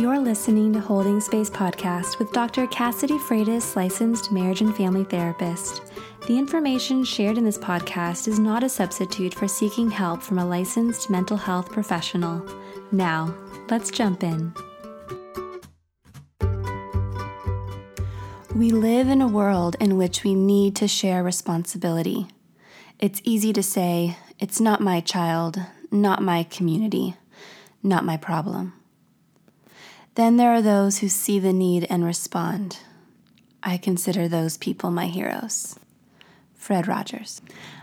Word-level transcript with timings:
You're 0.00 0.18
listening 0.18 0.72
to 0.72 0.80
Holding 0.80 1.20
Space 1.20 1.50
Podcast 1.50 2.18
with 2.18 2.32
Dr. 2.32 2.66
Cassidy 2.68 3.18
Freitas, 3.18 3.76
licensed 3.76 4.32
marriage 4.32 4.62
and 4.62 4.74
family 4.74 5.04
therapist. 5.04 5.82
The 6.26 6.38
information 6.38 7.04
shared 7.04 7.36
in 7.36 7.44
this 7.44 7.58
podcast 7.58 8.26
is 8.26 8.38
not 8.38 8.64
a 8.64 8.68
substitute 8.70 9.34
for 9.34 9.46
seeking 9.46 9.90
help 9.90 10.22
from 10.22 10.38
a 10.38 10.46
licensed 10.46 11.10
mental 11.10 11.36
health 11.36 11.70
professional. 11.70 12.42
Now, 12.90 13.36
let's 13.68 13.90
jump 13.90 14.22
in. 14.22 14.54
We 18.56 18.70
live 18.70 19.10
in 19.10 19.20
a 19.20 19.28
world 19.28 19.76
in 19.80 19.98
which 19.98 20.24
we 20.24 20.34
need 20.34 20.76
to 20.76 20.88
share 20.88 21.22
responsibility. 21.22 22.26
It's 22.98 23.20
easy 23.22 23.52
to 23.52 23.62
say, 23.62 24.16
it's 24.38 24.62
not 24.62 24.80
my 24.80 25.00
child, 25.02 25.60
not 25.90 26.22
my 26.22 26.44
community, 26.44 27.16
not 27.82 28.06
my 28.06 28.16
problem. 28.16 28.79
Then 30.20 30.36
there 30.36 30.52
are 30.52 30.60
those 30.60 30.98
who 30.98 31.08
see 31.08 31.38
the 31.38 31.50
need 31.50 31.86
and 31.88 32.04
respond. 32.04 32.80
I 33.62 33.78
consider 33.78 34.28
those 34.28 34.58
people 34.58 34.90
my 34.90 35.06
heroes. 35.06 35.78
Fred 36.54 36.86
Rogers. 36.86 37.40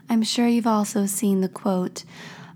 I'm 0.07 0.21
sure 0.21 0.47
you've 0.47 0.67
also 0.67 1.07
seen 1.07 1.41
the 1.41 1.49
quote 1.49 2.03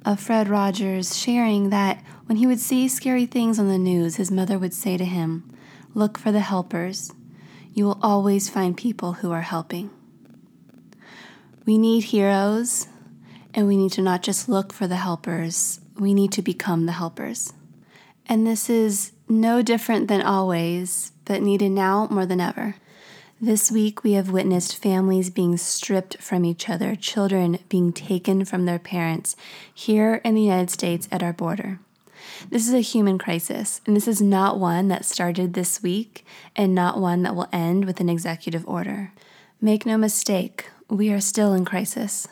of 0.06 0.20
Fred 0.20 0.48
Rogers 0.48 1.18
sharing 1.18 1.72
that 1.72 2.04
when 2.28 2.38
he 2.38 2.46
would 2.46 2.60
see 2.60 2.88
scary 2.88 3.26
things 3.26 3.58
on 3.58 3.70
the 3.70 3.80
news, 3.80 4.18
his 4.18 4.30
mother 4.30 4.60
would 4.60 4.76
say 4.76 4.98
to 4.98 5.04
him, 5.04 5.52
Look 5.96 6.16
for 6.16 6.32
the 6.32 6.42
helpers. 6.42 7.12
You 7.74 7.86
will 7.86 8.00
always 8.04 8.52
find 8.52 8.78
people 8.78 9.14
who 9.14 9.32
are 9.32 9.42
helping. 9.42 9.90
We 11.66 11.80
need 11.80 12.04
heroes, 12.04 12.86
and 13.52 13.66
we 13.66 13.78
need 13.78 13.94
to 13.94 14.04
not 14.04 14.22
just 14.22 14.48
look 14.48 14.74
for 14.74 14.86
the 14.86 14.98
helpers, 14.98 15.80
we 15.96 16.14
need 16.14 16.32
to 16.34 16.44
become 16.44 16.86
the 16.86 16.92
helpers. 16.92 17.54
And 18.32 18.48
this 18.48 18.70
is 18.70 19.12
no 19.28 19.62
different 19.62 20.08
than 20.08 20.22
always, 20.22 21.12
but 21.26 21.42
needed 21.42 21.72
now 21.72 22.08
more 22.10 22.26
than 22.26 22.40
ever. 22.40 22.76
This 23.42 23.70
week, 23.70 24.06
we 24.06 24.14
have 24.14 24.32
witnessed 24.32 24.82
families 24.82 25.30
being 25.30 25.58
stripped 25.58 26.16
from 26.22 26.46
each 26.46 26.70
other, 26.70 26.96
children 26.96 27.60
being 27.68 27.92
taken 27.92 28.46
from 28.46 28.64
their 28.66 28.80
parents 28.80 29.36
here 29.74 30.22
in 30.24 30.34
the 30.34 30.44
United 30.44 30.70
States 30.70 31.10
at 31.12 31.22
our 31.22 31.34
border. 31.34 31.80
This 32.50 32.70
is 32.70 32.74
a 32.74 32.80
human 32.80 33.18
crisis, 33.18 33.82
and 33.86 33.98
this 33.98 34.08
is 34.08 34.22
not 34.22 34.58
one 34.58 34.88
that 34.88 35.04
started 35.04 35.54
this 35.54 35.84
week 35.84 36.26
and 36.56 36.74
not 36.74 37.02
one 37.02 37.24
that 37.24 37.36
will 37.36 37.50
end 37.52 37.84
with 37.84 38.00
an 38.00 38.08
executive 38.08 38.66
order. 38.66 39.12
Make 39.60 39.86
no 39.86 39.98
mistake, 39.98 40.70
we 40.90 41.12
are 41.12 41.20
still 41.20 41.54
in 41.54 41.66
crisis. 41.66 42.30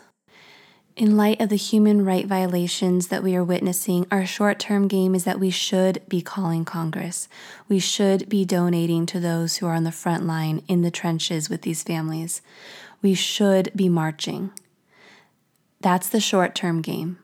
In 1.00 1.16
light 1.16 1.40
of 1.40 1.48
the 1.48 1.56
human 1.56 2.04
right 2.04 2.26
violations 2.26 3.08
that 3.08 3.22
we 3.22 3.34
are 3.34 3.42
witnessing, 3.42 4.06
our 4.10 4.26
short 4.26 4.58
term 4.58 4.86
game 4.86 5.14
is 5.14 5.24
that 5.24 5.40
we 5.40 5.48
should 5.48 6.06
be 6.10 6.20
calling 6.20 6.66
Congress. 6.66 7.26
We 7.70 7.78
should 7.78 8.28
be 8.28 8.44
donating 8.44 9.06
to 9.06 9.18
those 9.18 9.56
who 9.56 9.66
are 9.66 9.72
on 9.72 9.84
the 9.84 9.92
front 9.92 10.26
line 10.26 10.62
in 10.68 10.82
the 10.82 10.90
trenches 10.90 11.48
with 11.48 11.62
these 11.62 11.82
families. 11.82 12.42
We 13.00 13.14
should 13.14 13.70
be 13.74 13.88
marching. 13.88 14.50
That's 15.80 16.10
the 16.10 16.20
short 16.20 16.54
term 16.54 16.82
game. 16.82 17.18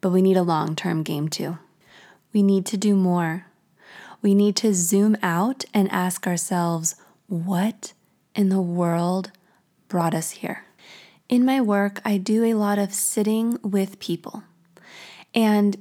But 0.00 0.10
we 0.10 0.20
need 0.20 0.36
a 0.36 0.42
long 0.42 0.74
term 0.74 1.04
game 1.04 1.28
too. 1.28 1.58
We 2.32 2.42
need 2.42 2.66
to 2.66 2.76
do 2.76 2.96
more. 2.96 3.46
We 4.22 4.34
need 4.34 4.56
to 4.56 4.74
zoom 4.74 5.16
out 5.22 5.64
and 5.72 5.88
ask 5.92 6.26
ourselves, 6.26 6.96
what 7.28 7.92
in 8.34 8.48
the 8.48 8.60
world 8.60 9.30
brought 9.86 10.14
us 10.14 10.32
here? 10.32 10.65
In 11.28 11.44
my 11.44 11.60
work, 11.60 12.00
I 12.04 12.18
do 12.18 12.44
a 12.44 12.54
lot 12.54 12.78
of 12.78 12.94
sitting 12.94 13.58
with 13.62 13.98
people. 13.98 14.44
And 15.34 15.76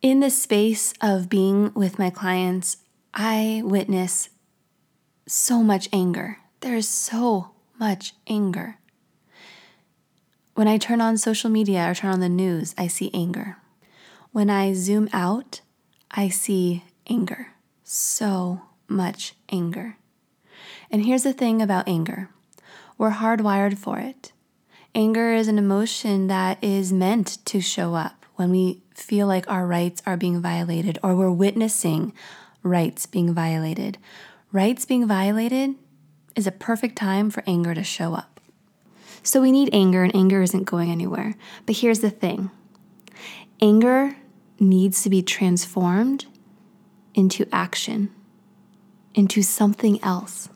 in 0.00 0.20
the 0.20 0.30
space 0.30 0.94
of 1.02 1.28
being 1.28 1.72
with 1.74 1.98
my 1.98 2.08
clients, 2.08 2.78
I 3.12 3.62
witness 3.64 4.30
so 5.26 5.62
much 5.62 5.90
anger. 5.92 6.38
There 6.60 6.74
is 6.74 6.88
so 6.88 7.50
much 7.78 8.14
anger. 8.26 8.78
When 10.54 10.66
I 10.66 10.78
turn 10.78 11.00
on 11.00 11.18
social 11.18 11.50
media 11.50 11.88
or 11.90 11.94
turn 11.94 12.10
on 12.10 12.20
the 12.20 12.28
news, 12.28 12.74
I 12.78 12.86
see 12.86 13.10
anger. 13.12 13.58
When 14.32 14.48
I 14.48 14.72
zoom 14.72 15.08
out, 15.12 15.60
I 16.10 16.30
see 16.30 16.84
anger. 17.08 17.48
So 17.84 18.62
much 18.88 19.34
anger. 19.50 19.98
And 20.90 21.04
here's 21.04 21.24
the 21.24 21.32
thing 21.34 21.60
about 21.60 21.86
anger 21.86 22.30
we're 22.96 23.12
hardwired 23.12 23.78
for 23.78 23.98
it. 23.98 24.32
Anger 24.94 25.32
is 25.34 25.48
an 25.48 25.58
emotion 25.58 26.26
that 26.28 26.62
is 26.62 26.92
meant 26.92 27.44
to 27.46 27.60
show 27.60 27.94
up 27.94 28.24
when 28.36 28.50
we 28.50 28.82
feel 28.94 29.26
like 29.26 29.48
our 29.48 29.66
rights 29.66 30.02
are 30.06 30.16
being 30.16 30.40
violated 30.40 30.98
or 31.02 31.14
we're 31.14 31.30
witnessing 31.30 32.12
rights 32.62 33.06
being 33.06 33.34
violated. 33.34 33.98
Rights 34.50 34.84
being 34.84 35.06
violated 35.06 35.74
is 36.34 36.46
a 36.46 36.52
perfect 36.52 36.96
time 36.96 37.30
for 37.30 37.42
anger 37.46 37.74
to 37.74 37.84
show 37.84 38.14
up. 38.14 38.40
So 39.22 39.42
we 39.42 39.52
need 39.52 39.70
anger, 39.72 40.04
and 40.04 40.14
anger 40.14 40.40
isn't 40.42 40.64
going 40.64 40.90
anywhere. 40.90 41.34
But 41.66 41.78
here's 41.78 42.00
the 42.00 42.10
thing 42.10 42.50
anger 43.60 44.16
needs 44.58 45.02
to 45.02 45.10
be 45.10 45.22
transformed 45.22 46.26
into 47.14 47.46
action, 47.52 48.10
into 49.14 49.42
something 49.42 50.02
else. 50.02 50.48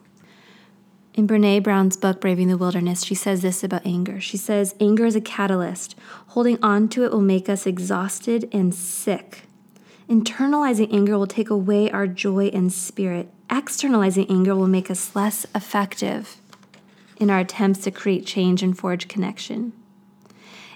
In 1.15 1.27
Brene 1.27 1.61
Brown's 1.61 1.95
book, 1.95 2.19
Braving 2.19 2.47
the 2.47 2.57
Wilderness, 2.57 3.03
she 3.03 3.13
says 3.13 3.43
this 3.43 3.63
about 3.63 3.85
anger. 3.85 4.19
She 4.19 4.35
says, 4.35 4.73
Anger 4.79 5.05
is 5.05 5.15
a 5.15 5.21
catalyst. 5.21 5.95
Holding 6.29 6.57
on 6.63 6.89
to 6.89 7.03
it 7.05 7.11
will 7.11 7.21
make 7.21 7.47
us 7.47 7.67
exhausted 7.67 8.49
and 8.51 8.73
sick. 8.73 9.43
Internalizing 10.09 10.91
anger 10.91 11.15
will 11.15 11.27
take 11.27 11.51
away 11.51 11.91
our 11.91 12.07
joy 12.07 12.47
and 12.47 12.73
spirit. 12.73 13.29
Externalizing 13.47 14.25
anger 14.27 14.55
will 14.55 14.67
make 14.67 14.89
us 14.89 15.15
less 15.15 15.45
effective 15.53 16.37
in 17.17 17.29
our 17.29 17.39
attempts 17.39 17.81
to 17.81 17.91
create 17.91 18.25
change 18.25 18.63
and 18.63 18.75
forge 18.75 19.07
connection. 19.07 19.71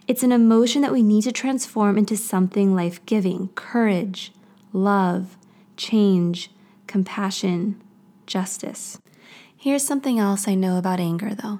It's 0.07 0.21
an 0.21 0.31
emotion 0.31 0.83
that 0.83 0.93
we 0.93 1.01
need 1.01 1.23
to 1.23 1.31
transform 1.31 1.97
into 1.97 2.15
something 2.15 2.75
life 2.75 3.03
giving 3.07 3.47
courage, 3.55 4.31
love, 4.71 5.35
change, 5.77 6.51
compassion, 6.85 7.81
justice. 8.27 8.99
Here's 9.59 9.83
something 9.83 10.19
else 10.19 10.47
I 10.47 10.53
know 10.53 10.77
about 10.77 10.99
anger, 10.99 11.33
though. 11.33 11.59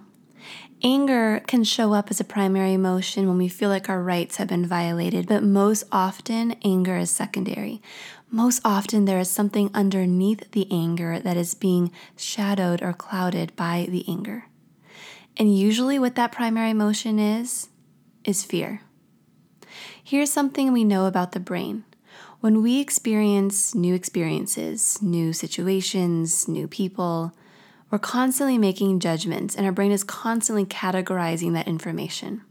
Anger 0.84 1.42
can 1.48 1.64
show 1.64 1.94
up 1.94 2.12
as 2.12 2.20
a 2.20 2.24
primary 2.24 2.74
emotion 2.74 3.28
when 3.28 3.40
we 3.40 3.48
feel 3.48 3.70
like 3.70 3.90
our 3.90 4.04
rights 4.04 4.38
have 4.38 4.48
been 4.48 4.68
violated, 4.68 5.28
but 5.28 5.42
most 5.42 5.84
often, 5.92 6.56
anger 6.64 6.96
is 6.96 7.10
secondary. 7.10 7.82
Most 8.30 8.62
often, 8.64 9.06
there 9.06 9.18
is 9.18 9.32
something 9.32 9.72
underneath 9.74 10.52
the 10.52 10.68
anger 10.70 11.20
that 11.20 11.38
is 11.38 11.56
being 11.56 11.92
shadowed 12.16 12.84
or 12.84 12.94
clouded 12.94 13.56
by 13.56 13.88
the 13.90 14.06
anger. 14.08 14.46
And 15.36 15.58
usually, 15.58 15.98
what 15.98 16.14
that 16.16 16.32
primary 16.32 16.70
emotion 16.70 17.18
is, 17.18 17.70
is 18.24 18.44
fear. 18.44 18.82
Here's 20.04 20.32
something 20.32 20.72
we 20.72 20.84
know 20.84 21.08
about 21.08 21.32
the 21.32 21.40
brain. 21.40 21.84
When 22.42 22.62
we 22.62 22.80
experience 22.80 23.74
new 23.74 23.96
experiences, 23.96 25.02
new 25.02 25.34
situations, 25.34 26.48
new 26.48 26.68
people, 26.68 27.34
we're 27.90 28.00
constantly 28.00 28.58
making 28.58 29.00
judgments, 29.00 29.56
and 29.56 29.66
our 29.66 29.72
brain 29.72 29.92
is 29.92 30.04
constantly 30.04 30.66
categorizing 30.66 31.54
that 31.54 31.68
information. 31.68 32.42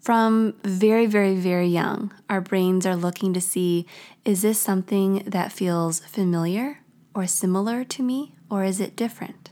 From 0.00 0.54
very, 0.62 1.06
very, 1.06 1.34
very 1.34 1.68
young, 1.68 2.12
our 2.28 2.40
brains 2.40 2.84
are 2.84 2.96
looking 2.96 3.32
to 3.32 3.40
see 3.40 3.86
is 4.24 4.42
this 4.42 4.58
something 4.58 5.22
that 5.26 5.52
feels 5.52 6.00
familiar 6.00 6.80
or 7.14 7.26
similar 7.26 7.84
to 7.84 8.02
me, 8.02 8.34
or 8.50 8.64
is 8.64 8.80
it 8.80 8.96
different? 8.96 9.50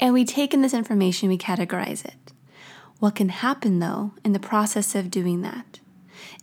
And 0.00 0.14
we 0.14 0.24
take 0.24 0.54
in 0.54 0.62
this 0.62 0.72
information, 0.72 1.28
we 1.28 1.36
categorize 1.36 2.04
it. 2.04 2.32
What 2.98 3.16
can 3.16 3.28
happen, 3.30 3.80
though, 3.80 4.14
in 4.24 4.32
the 4.32 4.38
process 4.38 4.94
of 4.94 5.10
doing 5.10 5.42
that 5.42 5.80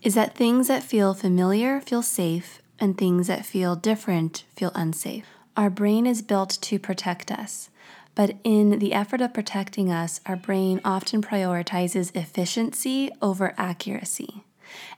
is 0.01 0.13
that 0.13 0.35
things 0.35 0.67
that 0.67 0.83
feel 0.83 1.13
familiar 1.13 1.81
feel 1.81 2.03
safe, 2.03 2.61
and 2.79 2.97
things 2.97 3.27
that 3.27 3.45
feel 3.45 3.75
different 3.75 4.43
feel 4.55 4.71
unsafe. 4.75 5.38
Our 5.59 5.69
brain 5.69 6.07
is 6.07 6.21
built 6.21 6.57
to 6.61 6.79
protect 6.79 7.33
us, 7.33 7.69
but 8.15 8.37
in 8.45 8.79
the 8.79 8.93
effort 8.93 9.19
of 9.19 9.33
protecting 9.33 9.91
us, 9.91 10.21
our 10.25 10.37
brain 10.37 10.79
often 10.85 11.21
prioritizes 11.21 12.15
efficiency 12.15 13.11
over 13.21 13.53
accuracy. 13.57 14.45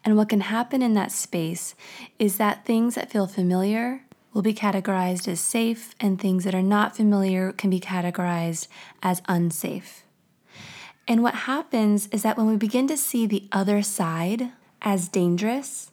And 0.05 0.15
what 0.15 0.29
can 0.29 0.41
happen 0.41 0.83
in 0.83 0.93
that 0.93 1.11
space 1.11 1.73
is 2.19 2.37
that 2.37 2.63
things 2.63 2.93
that 2.93 3.09
feel 3.09 3.25
familiar 3.25 4.03
will 4.33 4.43
be 4.43 4.53
categorized 4.53 5.27
as 5.27 5.39
safe, 5.39 5.95
and 5.99 6.21
things 6.21 6.43
that 6.43 6.53
are 6.53 6.61
not 6.61 6.95
familiar 6.95 7.53
can 7.53 7.71
be 7.71 7.79
categorized 7.79 8.67
as 9.01 9.23
unsafe. 9.27 10.03
And 11.07 11.23
what 11.23 11.49
happens 11.49 12.05
is 12.11 12.21
that 12.21 12.37
when 12.37 12.45
we 12.45 12.55
begin 12.55 12.87
to 12.89 12.97
see 12.97 13.25
the 13.25 13.47
other 13.51 13.81
side 13.81 14.51
as 14.83 15.07
dangerous, 15.07 15.90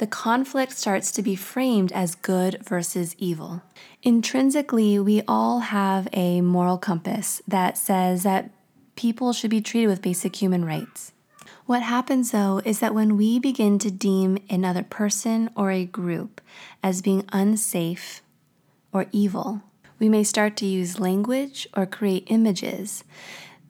the 0.00 0.06
conflict 0.06 0.72
starts 0.72 1.12
to 1.12 1.20
be 1.20 1.36
framed 1.36 1.92
as 1.92 2.14
good 2.14 2.56
versus 2.66 3.14
evil. 3.18 3.60
Intrinsically, 4.02 4.98
we 4.98 5.20
all 5.28 5.58
have 5.58 6.08
a 6.14 6.40
moral 6.40 6.78
compass 6.78 7.42
that 7.46 7.76
says 7.76 8.22
that 8.22 8.50
people 8.96 9.34
should 9.34 9.50
be 9.50 9.60
treated 9.60 9.88
with 9.88 10.00
basic 10.00 10.36
human 10.36 10.64
rights. 10.64 11.12
What 11.66 11.82
happens 11.82 12.30
though 12.30 12.62
is 12.64 12.78
that 12.78 12.94
when 12.94 13.18
we 13.18 13.38
begin 13.38 13.78
to 13.80 13.90
deem 13.90 14.38
another 14.48 14.82
person 14.82 15.50
or 15.54 15.70
a 15.70 15.84
group 15.84 16.40
as 16.82 17.02
being 17.02 17.26
unsafe 17.30 18.22
or 18.94 19.04
evil, 19.12 19.60
we 19.98 20.08
may 20.08 20.24
start 20.24 20.56
to 20.56 20.66
use 20.66 20.98
language 20.98 21.68
or 21.76 21.84
create 21.84 22.24
images 22.28 23.04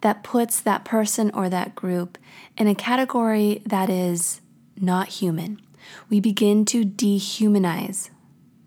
that 0.01 0.23
puts 0.23 0.61
that 0.61 0.85
person 0.85 1.33
or 1.35 1.49
that 1.49 1.75
group 1.75 2.19
in 2.57 2.69
a 2.69 2.75
category 2.77 3.63
that 3.67 3.91
is 3.91 4.41
not 4.77 5.09
human. 5.09 5.61
We 6.09 6.21
begin 6.21 6.65
to 6.67 6.85
dehumanize 6.85 8.11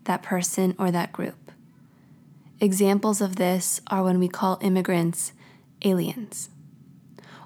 that 0.04 0.22
person 0.22 0.74
or 0.78 0.90
that 0.90 1.12
group. 1.12 1.50
Examples 2.60 3.20
of 3.20 3.36
this 3.36 3.80
are 3.88 4.02
when 4.02 4.18
we 4.18 4.28
call 4.28 4.58
immigrants 4.62 5.32
aliens 5.82 6.50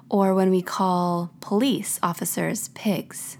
or 0.09 0.33
when 0.33 0.49
we 0.49 0.61
call 0.61 1.31
police 1.39 1.99
officers 2.01 2.69
pigs. 2.69 3.37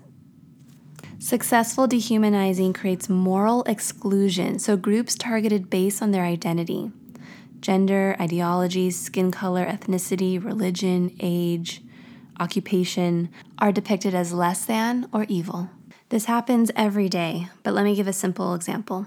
Successful 1.18 1.88
dehumanizing 1.88 2.74
creates 2.74 3.10
moral 3.10 3.64
exclusion, 3.64 4.58
so 4.58 4.78
groups 4.78 5.16
targeted 5.16 5.70
based 5.70 6.02
on 6.02 6.12
their 6.12 6.24
identity 6.24 6.92
gender, 7.62 8.16
ideologies, 8.22 8.98
skin 8.98 9.32
color, 9.32 9.66
ethnicity, 9.66 10.42
religion, 10.42 11.14
age, 11.20 11.82
occupation 12.40 13.30
are 13.58 13.74
depicted 13.74 14.16
as 14.16 14.32
less 14.32 14.64
than 14.64 15.10
or 15.12 15.26
evil. 15.28 15.70
This 16.10 16.26
happens 16.26 16.72
every 16.76 17.08
day, 17.08 17.50
but 17.62 17.76
let 17.76 17.86
me 17.86 17.96
give 17.96 18.08
a 18.08 18.14
simple 18.14 18.56
example. 18.56 19.06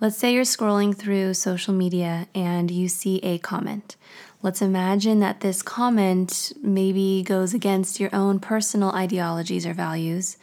Let's 0.00 0.16
say 0.16 0.32
you're 0.32 0.44
scrolling 0.44 0.96
through 0.96 1.34
social 1.34 1.74
media 1.74 2.26
and 2.34 2.70
you 2.70 2.88
see 2.88 3.18
a 3.18 3.36
comment. 3.36 3.96
Let's 4.40 4.62
imagine 4.62 5.20
that 5.20 5.40
this 5.40 5.60
comment 5.60 6.52
maybe 6.62 7.22
goes 7.22 7.52
against 7.52 8.00
your 8.00 8.08
own 8.14 8.40
personal 8.40 8.92
ideologies 8.92 9.66
or 9.66 9.74
values 9.74 10.38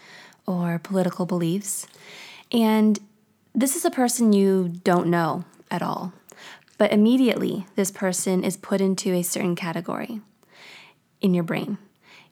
or 0.46 0.78
political 0.78 1.26
beliefs. 1.26 1.88
And 2.52 3.00
this 3.56 3.76
is 3.76 3.84
a 3.84 3.92
person 3.92 4.32
you 4.32 4.80
don't 4.84 5.08
know 5.08 5.44
at 5.72 5.82
all. 5.82 6.14
But 6.78 6.94
immediately, 6.94 7.66
this 7.76 7.90
person 7.90 8.44
is 8.44 8.58
put 8.58 8.80
into 8.80 9.12
a 9.12 9.24
certain 9.24 9.56
category 9.56 10.22
in 11.20 11.34
your 11.34 11.44
brain. 11.44 11.80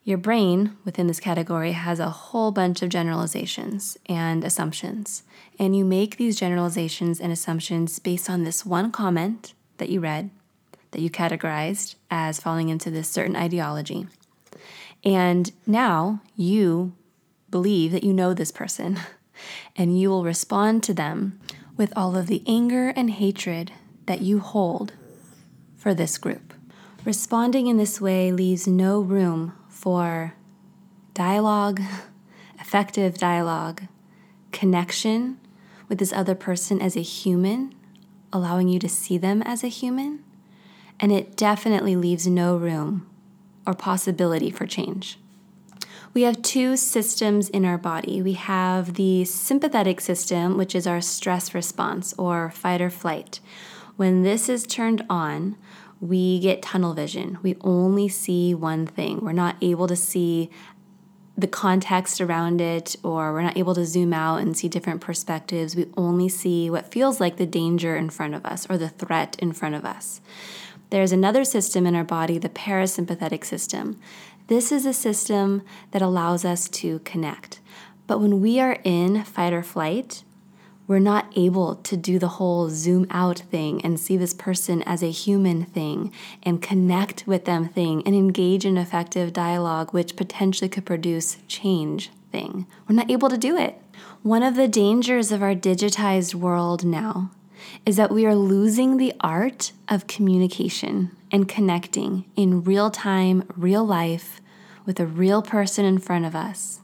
Your 0.08 0.18
brain 0.18 0.78
within 0.86 1.08
this 1.08 1.20
category 1.20 1.74
has 1.74 2.00
a 2.00 2.10
whole 2.10 2.52
bunch 2.54 2.82
of 2.82 2.88
generalizations 2.88 3.98
and 4.06 4.42
assumptions. 4.46 5.24
And 5.60 5.76
you 5.76 5.84
make 5.84 6.16
these 6.16 6.40
generalizations 6.40 7.20
and 7.20 7.30
assumptions 7.30 8.00
based 8.00 8.30
on 8.30 8.46
this 8.46 8.66
one 8.66 8.90
comment 8.94 9.54
that 9.80 9.90
you 9.90 10.00
read 10.00 10.30
that 10.92 11.02
you 11.02 11.10
categorized 11.10 11.96
as 12.10 12.40
falling 12.40 12.70
into 12.70 12.90
this 12.90 13.10
certain 13.10 13.36
ideology. 13.36 14.08
And 15.04 15.52
now 15.66 16.22
you 16.38 16.94
believe 17.52 17.92
that 17.92 18.06
you 18.06 18.14
know 18.14 18.34
this 18.34 18.54
person, 18.54 19.02
and 19.76 20.00
you 20.00 20.10
will 20.10 20.24
respond 20.24 20.84
to 20.84 20.94
them 20.94 21.38
with 21.76 21.92
all 21.98 22.16
of 22.16 22.28
the 22.28 22.44
anger 22.48 22.94
and 22.96 23.12
hatred 23.12 23.74
that 24.06 24.22
you 24.22 24.40
hold 24.40 24.94
for 25.76 25.94
this 25.94 26.18
group. 26.18 26.54
Responding 27.04 27.68
in 27.68 27.76
this 27.76 28.00
way 28.00 28.32
leaves 28.32 28.68
no 28.68 29.02
room 29.02 29.52
for 29.88 30.34
dialogue, 31.14 31.82
effective 32.60 33.18
dialogue, 33.18 33.84
connection 34.52 35.40
with 35.88 35.98
this 35.98 36.12
other 36.12 36.36
person 36.36 36.82
as 36.82 36.98
a 36.98 37.02
human, 37.02 37.74
allowing 38.34 38.68
you 38.68 38.80
to 38.80 38.90
see 38.90 39.18
them 39.18 39.42
as 39.44 39.64
a 39.64 39.70
human, 39.70 40.22
and 41.00 41.14
it 41.14 41.38
definitely 41.38 41.96
leaves 41.96 42.28
no 42.28 42.58
room 42.58 43.10
or 43.66 43.74
possibility 43.74 44.52
for 44.52 44.66
change. 44.66 45.20
We 46.14 46.24
have 46.24 46.42
two 46.42 46.76
systems 46.76 47.48
in 47.48 47.64
our 47.64 47.78
body. 47.78 48.22
We 48.22 48.34
have 48.34 48.96
the 48.96 49.24
sympathetic 49.24 50.02
system, 50.02 50.58
which 50.58 50.76
is 50.76 50.86
our 50.86 51.00
stress 51.00 51.54
response 51.54 52.14
or 52.18 52.52
fight 52.52 52.82
or 52.82 52.90
flight. 52.90 53.40
When 53.96 54.24
this 54.24 54.50
is 54.50 54.68
turned 54.68 55.06
on, 55.10 55.56
we 56.00 56.40
get 56.40 56.62
tunnel 56.62 56.94
vision. 56.94 57.38
We 57.42 57.56
only 57.62 58.08
see 58.08 58.54
one 58.54 58.86
thing. 58.86 59.20
We're 59.22 59.32
not 59.32 59.56
able 59.62 59.88
to 59.88 59.96
see 59.96 60.50
the 61.38 61.48
context 61.48 62.20
around 62.20 62.62
it, 62.62 62.96
or 63.04 63.32
we're 63.32 63.44
not 63.44 63.58
able 63.58 63.76
to 63.76 63.86
zoom 63.86 64.12
out 64.12 64.42
and 64.42 64.58
see 64.58 64.68
different 64.68 65.02
perspectives. 65.02 65.76
We 65.76 65.86
only 65.96 66.30
see 66.30 66.70
what 66.70 66.92
feels 66.92 67.20
like 67.20 67.38
the 67.38 67.46
danger 67.46 67.96
in 67.96 68.10
front 68.10 68.34
of 68.34 68.46
us 68.46 68.68
or 68.70 68.78
the 68.78 68.90
threat 68.90 69.36
in 69.40 69.54
front 69.54 69.76
of 69.76 69.86
us. 69.86 70.20
There's 70.90 71.12
another 71.12 71.44
system 71.44 71.86
in 71.86 71.96
our 71.96 72.04
body, 72.04 72.40
the 72.40 72.50
parasympathetic 72.50 73.46
system. 73.46 74.00
This 74.48 74.72
is 74.72 74.86
a 74.86 74.94
system 74.94 75.62
that 75.92 76.02
allows 76.02 76.46
us 76.46 76.70
to 76.70 77.00
connect. 77.00 77.60
But 78.08 78.20
when 78.20 78.42
we 78.42 78.60
are 78.60 78.80
in 78.84 79.24
fight 79.24 79.54
or 79.54 79.62
flight, 79.64 80.24
we're 80.88 81.00
not 81.00 81.32
able 81.36 81.76
to 81.76 81.98
do 81.98 82.18
the 82.18 82.28
whole 82.30 82.70
zoom 82.70 83.06
out 83.12 83.40
thing 83.40 83.84
and 83.84 84.00
see 84.00 84.16
this 84.16 84.34
person 84.34 84.82
as 84.84 85.04
a 85.04 85.12
human 85.12 85.66
thing 85.66 86.14
and 86.44 86.62
connect 86.62 87.28
with 87.28 87.46
them 87.46 87.68
thing 87.68 88.02
and 88.06 88.16
engage 88.16 88.66
in 88.66 88.78
effective 88.78 89.34
dialogue, 89.34 89.92
which 89.92 90.16
potentially 90.16 90.70
could 90.70 90.86
produce 90.86 91.38
change 91.48 92.10
thing. 92.32 92.66
We're 92.88 92.96
not 92.96 93.12
able 93.12 93.30
to 93.30 93.38
do 93.38 93.58
it. 93.58 93.82
One 94.24 94.44
of 94.44 94.56
the 94.56 94.68
dangers 94.68 95.32
of 95.32 95.44
our 95.44 95.56
digitized 95.56 96.36
world 96.36 96.86
now 96.86 97.32
is 97.86 97.98
that 97.98 98.12
we 98.12 98.26
are 98.26 98.36
losing 98.36 98.98
the 98.98 99.14
art 99.20 99.74
of 99.90 100.08
communication 100.08 101.12
and 101.32 101.50
connecting 101.50 102.26
in 102.36 102.64
real 102.64 102.90
time, 102.90 103.44
real 103.56 103.86
life, 103.86 104.40
with 104.86 105.00
a 105.00 105.06
real 105.06 105.42
person 105.42 105.84
in 105.84 105.98
front 105.98 106.26
of 106.26 106.36
us. 106.36 106.80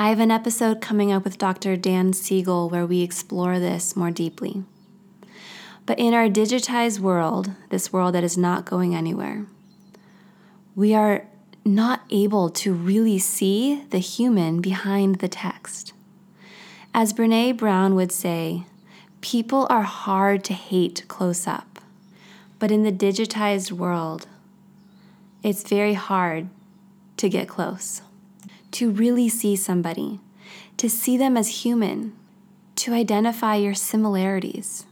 I 0.00 0.08
have 0.08 0.18
an 0.18 0.30
episode 0.30 0.80
coming 0.80 1.12
up 1.12 1.24
with 1.24 1.36
Dr. 1.36 1.76
Dan 1.76 2.14
Siegel 2.14 2.70
where 2.70 2.86
we 2.86 3.02
explore 3.02 3.58
this 3.58 3.94
more 3.94 4.10
deeply. 4.10 4.64
But 5.84 5.98
in 5.98 6.14
our 6.14 6.26
digitized 6.26 7.00
world, 7.00 7.50
this 7.68 7.92
world 7.92 8.14
that 8.14 8.24
is 8.24 8.38
not 8.38 8.64
going 8.64 8.94
anywhere, 8.94 9.44
we 10.74 10.94
are 10.94 11.26
not 11.66 12.00
able 12.08 12.48
to 12.48 12.72
really 12.72 13.18
see 13.18 13.84
the 13.90 13.98
human 13.98 14.62
behind 14.62 15.16
the 15.16 15.28
text. 15.28 15.92
As 16.94 17.12
Brene 17.12 17.58
Brown 17.58 17.94
would 17.94 18.10
say, 18.10 18.64
People 19.20 19.66
are 19.68 19.82
hard 19.82 20.44
to 20.44 20.54
hate 20.54 21.04
close 21.08 21.46
up, 21.46 21.78
but 22.58 22.70
in 22.70 22.84
the 22.84 22.90
digitized 22.90 23.70
world, 23.70 24.26
it's 25.42 25.68
very 25.68 25.92
hard 25.92 26.48
to 27.18 27.28
get 27.28 27.48
close, 27.48 28.00
to 28.72 28.90
really 28.90 29.28
see 29.28 29.56
somebody, 29.56 30.20
to 30.76 30.88
see 30.88 31.16
them 31.16 31.36
as 31.36 31.64
human, 31.64 32.16
to 32.76 32.92
identify 32.94 33.56
your 33.56 33.74
similarities. 33.74 34.86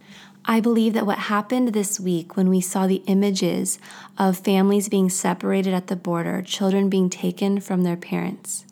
I 0.44 0.60
believe 0.60 0.94
that 0.94 1.06
what 1.06 1.18
happened 1.18 1.68
this 1.68 2.00
week 2.00 2.36
when 2.36 2.48
we 2.48 2.60
saw 2.60 2.86
the 2.86 3.02
images 3.06 3.78
of 4.16 4.38
families 4.38 4.88
being 4.88 5.10
separated 5.10 5.74
at 5.74 5.88
the 5.88 5.96
border, 5.96 6.40
children 6.42 6.88
being 6.88 7.10
taken 7.10 7.60
from 7.60 7.82
their 7.82 7.96
parents, 7.96 8.64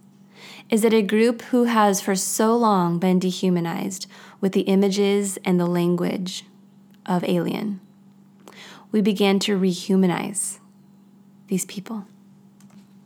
is 0.70 0.82
that 0.82 0.94
a 0.94 1.02
group 1.02 1.42
who 1.42 1.64
has 1.64 2.00
for 2.00 2.14
so 2.14 2.56
long 2.56 2.98
been 2.98 3.18
dehumanized 3.18 4.06
with 4.40 4.52
the 4.52 4.62
images 4.62 5.38
and 5.44 5.60
the 5.60 5.66
language 5.66 6.44
of 7.04 7.22
Alien. 7.24 7.80
We 8.90 9.00
began 9.00 9.38
to 9.40 9.58
rehumanize 9.58 10.58
these 11.48 11.64
people. 11.66 12.06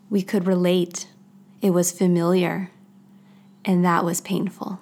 We 0.09 0.23
could 0.23 0.47
relate, 0.47 1.09
it 1.61 1.71
was 1.71 1.93
familiar, 1.93 2.71
and 3.65 3.85
that 3.85 4.05
was 4.05 4.21
painful. 4.21 4.81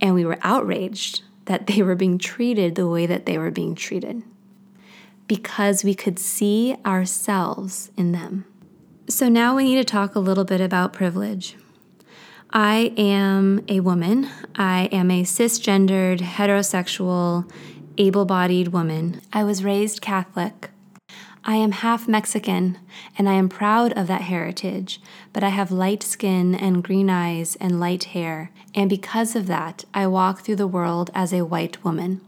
And 0.00 0.14
we 0.14 0.24
were 0.24 0.38
outraged 0.42 1.22
that 1.46 1.66
they 1.66 1.82
were 1.82 1.94
being 1.94 2.18
treated 2.18 2.74
the 2.74 2.88
way 2.88 3.06
that 3.06 3.26
they 3.26 3.38
were 3.38 3.50
being 3.50 3.74
treated 3.74 4.22
because 5.26 5.84
we 5.84 5.94
could 5.94 6.18
see 6.18 6.76
ourselves 6.84 7.90
in 7.96 8.12
them. 8.12 8.44
So 9.08 9.28
now 9.28 9.56
we 9.56 9.64
need 9.64 9.76
to 9.76 9.84
talk 9.84 10.14
a 10.14 10.20
little 10.20 10.44
bit 10.44 10.60
about 10.60 10.92
privilege. 10.92 11.56
I 12.50 12.92
am 12.96 13.64
a 13.68 13.80
woman. 13.80 14.28
I 14.54 14.88
am 14.92 15.10
a 15.10 15.22
cisgendered, 15.22 16.20
heterosexual, 16.20 17.50
able 17.98 18.24
bodied 18.24 18.68
woman. 18.68 19.20
I 19.32 19.44
was 19.44 19.64
raised 19.64 20.00
Catholic. 20.00 20.70
I 21.48 21.54
am 21.54 21.72
half 21.72 22.06
Mexican, 22.06 22.76
and 23.16 23.26
I 23.26 23.32
am 23.32 23.48
proud 23.48 23.94
of 23.94 24.06
that 24.06 24.20
heritage, 24.20 25.00
but 25.32 25.42
I 25.42 25.48
have 25.48 25.70
light 25.70 26.02
skin 26.02 26.54
and 26.54 26.84
green 26.84 27.08
eyes 27.08 27.56
and 27.58 27.80
light 27.80 28.04
hair, 28.04 28.50
and 28.74 28.90
because 28.90 29.34
of 29.34 29.46
that, 29.46 29.86
I 29.94 30.08
walk 30.08 30.40
through 30.40 30.56
the 30.56 30.66
world 30.66 31.10
as 31.14 31.32
a 31.32 31.46
white 31.46 31.82
woman. 31.82 32.20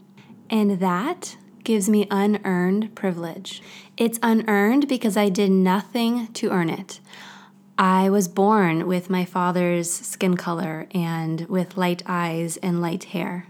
And 0.48 0.80
that 0.80 1.36
gives 1.64 1.86
me 1.86 2.08
unearned 2.10 2.94
privilege. 2.94 3.62
It's 3.98 4.18
unearned 4.22 4.88
because 4.88 5.18
I 5.18 5.28
did 5.28 5.50
nothing 5.50 6.28
to 6.28 6.48
earn 6.48 6.70
it. 6.70 7.00
I 7.76 8.08
was 8.08 8.26
born 8.26 8.86
with 8.86 9.10
my 9.10 9.26
father's 9.26 9.90
skin 9.90 10.38
color 10.38 10.86
and 10.92 11.42
with 11.42 11.76
light 11.76 12.02
eyes 12.06 12.56
and 12.62 12.80
light 12.80 13.04
hair. 13.04 13.48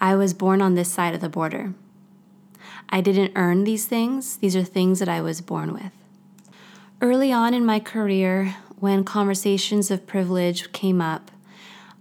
I 0.00 0.16
was 0.16 0.34
born 0.34 0.60
on 0.60 0.74
this 0.74 0.90
side 0.90 1.14
of 1.14 1.20
the 1.20 1.28
border. 1.28 1.74
I 2.94 3.00
didn't 3.00 3.32
earn 3.36 3.64
these 3.64 3.86
things, 3.86 4.36
these 4.36 4.54
are 4.54 4.62
things 4.62 4.98
that 4.98 5.08
I 5.08 5.22
was 5.22 5.40
born 5.40 5.72
with. 5.72 5.92
Early 7.00 7.32
on 7.32 7.54
in 7.54 7.64
my 7.64 7.80
career, 7.80 8.54
when 8.78 9.02
conversations 9.02 9.90
of 9.90 10.06
privilege 10.06 10.70
came 10.72 11.00
up, 11.00 11.30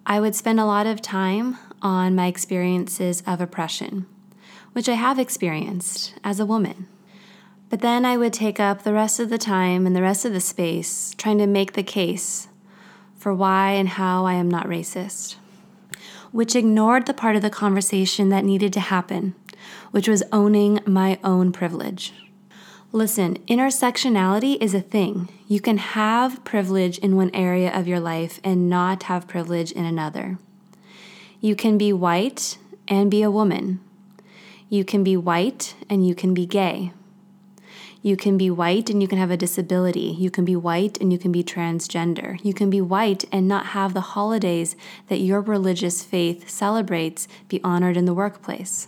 I 0.06 0.20
would 0.20 0.36
spend 0.36 0.60
a 0.60 0.66
lot 0.66 0.88
of 0.88 1.02
time 1.02 1.58
on 1.82 2.14
my 2.14 2.28
experiences 2.28 3.24
of 3.26 3.40
oppression, 3.40 4.06
which 4.74 4.90
I 4.90 4.96
have 4.96 5.18
experienced 5.18 6.14
as 6.26 6.42
a 6.42 6.46
woman. 6.46 6.88
But 7.70 7.80
then 7.80 8.04
I 8.04 8.18
would 8.18 8.34
take 8.34 8.60
up 8.60 8.84
the 8.84 8.92
rest 8.92 9.18
of 9.22 9.30
the 9.30 9.38
time 9.38 9.88
and 9.88 9.96
the 9.96 10.02
rest 10.02 10.26
of 10.26 10.34
the 10.34 10.42
space 10.42 11.16
trying 11.18 11.38
to 11.38 11.48
make 11.48 11.72
the 11.72 11.84
case 11.84 12.50
for 13.16 13.34
why 13.34 13.72
and 13.72 13.88
how 13.88 14.26
I 14.26 14.34
am 14.34 14.50
not 14.50 14.66
racist, 14.66 15.38
which 16.34 16.54
ignored 16.54 17.06
the 17.06 17.14
part 17.14 17.38
of 17.38 17.42
the 17.42 17.50
conversation 17.50 18.28
that 18.28 18.44
needed 18.44 18.74
to 18.74 18.82
happen, 18.82 19.36
which 19.92 20.08
was 20.08 20.24
owning 20.32 20.80
my 20.86 21.20
own 21.24 21.52
privilege. 21.52 22.14
Listen, 22.94 23.38
intersectionality 23.48 24.58
is 24.60 24.74
a 24.74 24.82
thing. 24.82 25.30
You 25.48 25.62
can 25.62 25.78
have 25.78 26.44
privilege 26.44 26.98
in 26.98 27.16
one 27.16 27.32
area 27.34 27.72
of 27.74 27.88
your 27.88 28.02
life 28.02 28.42
and 28.44 28.70
not 28.70 29.04
have 29.04 29.30
privilege 29.30 29.72
in 29.72 29.86
another. 29.86 30.38
You 31.40 31.56
can 31.56 31.78
be 31.78 31.94
white 31.94 32.58
and 32.88 33.10
be 33.10 33.22
a 33.22 33.32
woman. 33.32 33.80
You 34.68 34.84
can 34.84 35.04
be 35.04 35.16
white 35.16 35.76
and 35.90 36.06
you 36.06 36.14
can 36.14 36.34
be 36.34 36.46
gay. 36.46 36.92
You 38.02 38.18
can 38.18 38.38
be 38.38 38.50
white 38.50 38.90
and 38.90 39.02
you 39.02 39.08
can 39.08 39.20
have 39.20 39.32
a 39.32 39.38
disability. 39.38 40.16
You 40.20 40.32
can 40.32 40.44
be 40.44 40.56
white 40.56 41.00
and 41.00 41.14
you 41.14 41.20
can 41.20 41.32
be 41.32 41.44
transgender. 41.44 42.44
You 42.44 42.54
can 42.54 42.70
be 42.70 42.82
white 42.82 43.26
and 43.32 43.48
not 43.48 43.68
have 43.68 43.94
the 43.94 44.02
holidays 44.02 44.76
that 45.08 45.20
your 45.20 45.40
religious 45.40 46.04
faith 46.04 46.50
celebrates 46.50 47.28
be 47.48 47.62
honored 47.64 47.96
in 47.98 48.06
the 48.06 48.14
workplace. 48.14 48.88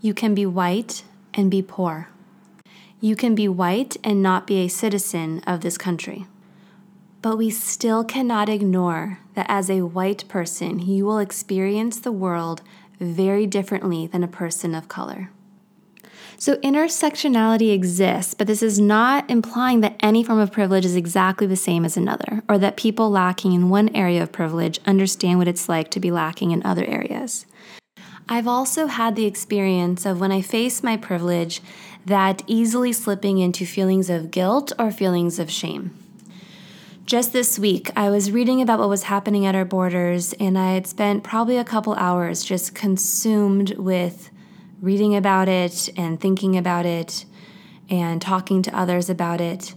You 0.00 0.14
can 0.14 0.34
be 0.34 0.46
white 0.46 1.04
and 1.34 1.50
be 1.50 1.62
poor. 1.62 2.08
You 3.00 3.16
can 3.16 3.34
be 3.34 3.48
white 3.48 3.96
and 4.04 4.22
not 4.22 4.46
be 4.46 4.58
a 4.58 4.68
citizen 4.68 5.42
of 5.46 5.60
this 5.60 5.78
country. 5.78 6.26
But 7.22 7.38
we 7.38 7.50
still 7.50 8.04
cannot 8.04 8.48
ignore 8.48 9.18
that 9.34 9.46
as 9.48 9.68
a 9.68 9.82
white 9.82 10.26
person, 10.28 10.78
you 10.80 11.04
will 11.04 11.18
experience 11.18 11.98
the 11.98 12.12
world 12.12 12.62
very 13.00 13.46
differently 13.46 14.06
than 14.06 14.22
a 14.22 14.28
person 14.28 14.74
of 14.74 14.88
color. 14.88 15.30
So, 16.38 16.56
intersectionality 16.56 17.72
exists, 17.72 18.34
but 18.34 18.46
this 18.46 18.62
is 18.62 18.78
not 18.78 19.28
implying 19.30 19.80
that 19.80 19.96
any 20.00 20.22
form 20.22 20.38
of 20.38 20.52
privilege 20.52 20.84
is 20.84 20.94
exactly 20.94 21.46
the 21.46 21.56
same 21.56 21.84
as 21.84 21.96
another, 21.96 22.42
or 22.48 22.58
that 22.58 22.76
people 22.76 23.10
lacking 23.10 23.52
in 23.52 23.70
one 23.70 23.88
area 23.94 24.22
of 24.22 24.32
privilege 24.32 24.78
understand 24.84 25.38
what 25.38 25.48
it's 25.48 25.68
like 25.68 25.90
to 25.92 26.00
be 26.00 26.10
lacking 26.10 26.50
in 26.50 26.64
other 26.64 26.84
areas. 26.84 27.46
I've 28.28 28.48
also 28.48 28.86
had 28.86 29.14
the 29.14 29.24
experience 29.24 30.04
of 30.04 30.18
when 30.18 30.32
I 30.32 30.40
face 30.40 30.82
my 30.82 30.96
privilege, 30.96 31.62
that 32.04 32.42
easily 32.48 32.92
slipping 32.92 33.38
into 33.38 33.64
feelings 33.64 34.10
of 34.10 34.32
guilt 34.32 34.72
or 34.78 34.90
feelings 34.90 35.38
of 35.38 35.50
shame. 35.50 35.96
Just 37.04 37.32
this 37.32 37.56
week, 37.56 37.90
I 37.94 38.10
was 38.10 38.32
reading 38.32 38.60
about 38.60 38.80
what 38.80 38.88
was 38.88 39.04
happening 39.04 39.46
at 39.46 39.54
our 39.54 39.64
borders, 39.64 40.32
and 40.40 40.58
I 40.58 40.72
had 40.74 40.88
spent 40.88 41.22
probably 41.22 41.56
a 41.56 41.64
couple 41.64 41.94
hours 41.94 42.44
just 42.44 42.74
consumed 42.74 43.76
with 43.76 44.30
reading 44.80 45.14
about 45.14 45.48
it 45.48 45.88
and 45.96 46.20
thinking 46.20 46.56
about 46.56 46.84
it 46.84 47.24
and 47.88 48.20
talking 48.20 48.60
to 48.62 48.76
others 48.76 49.08
about 49.08 49.40
it. 49.40 49.72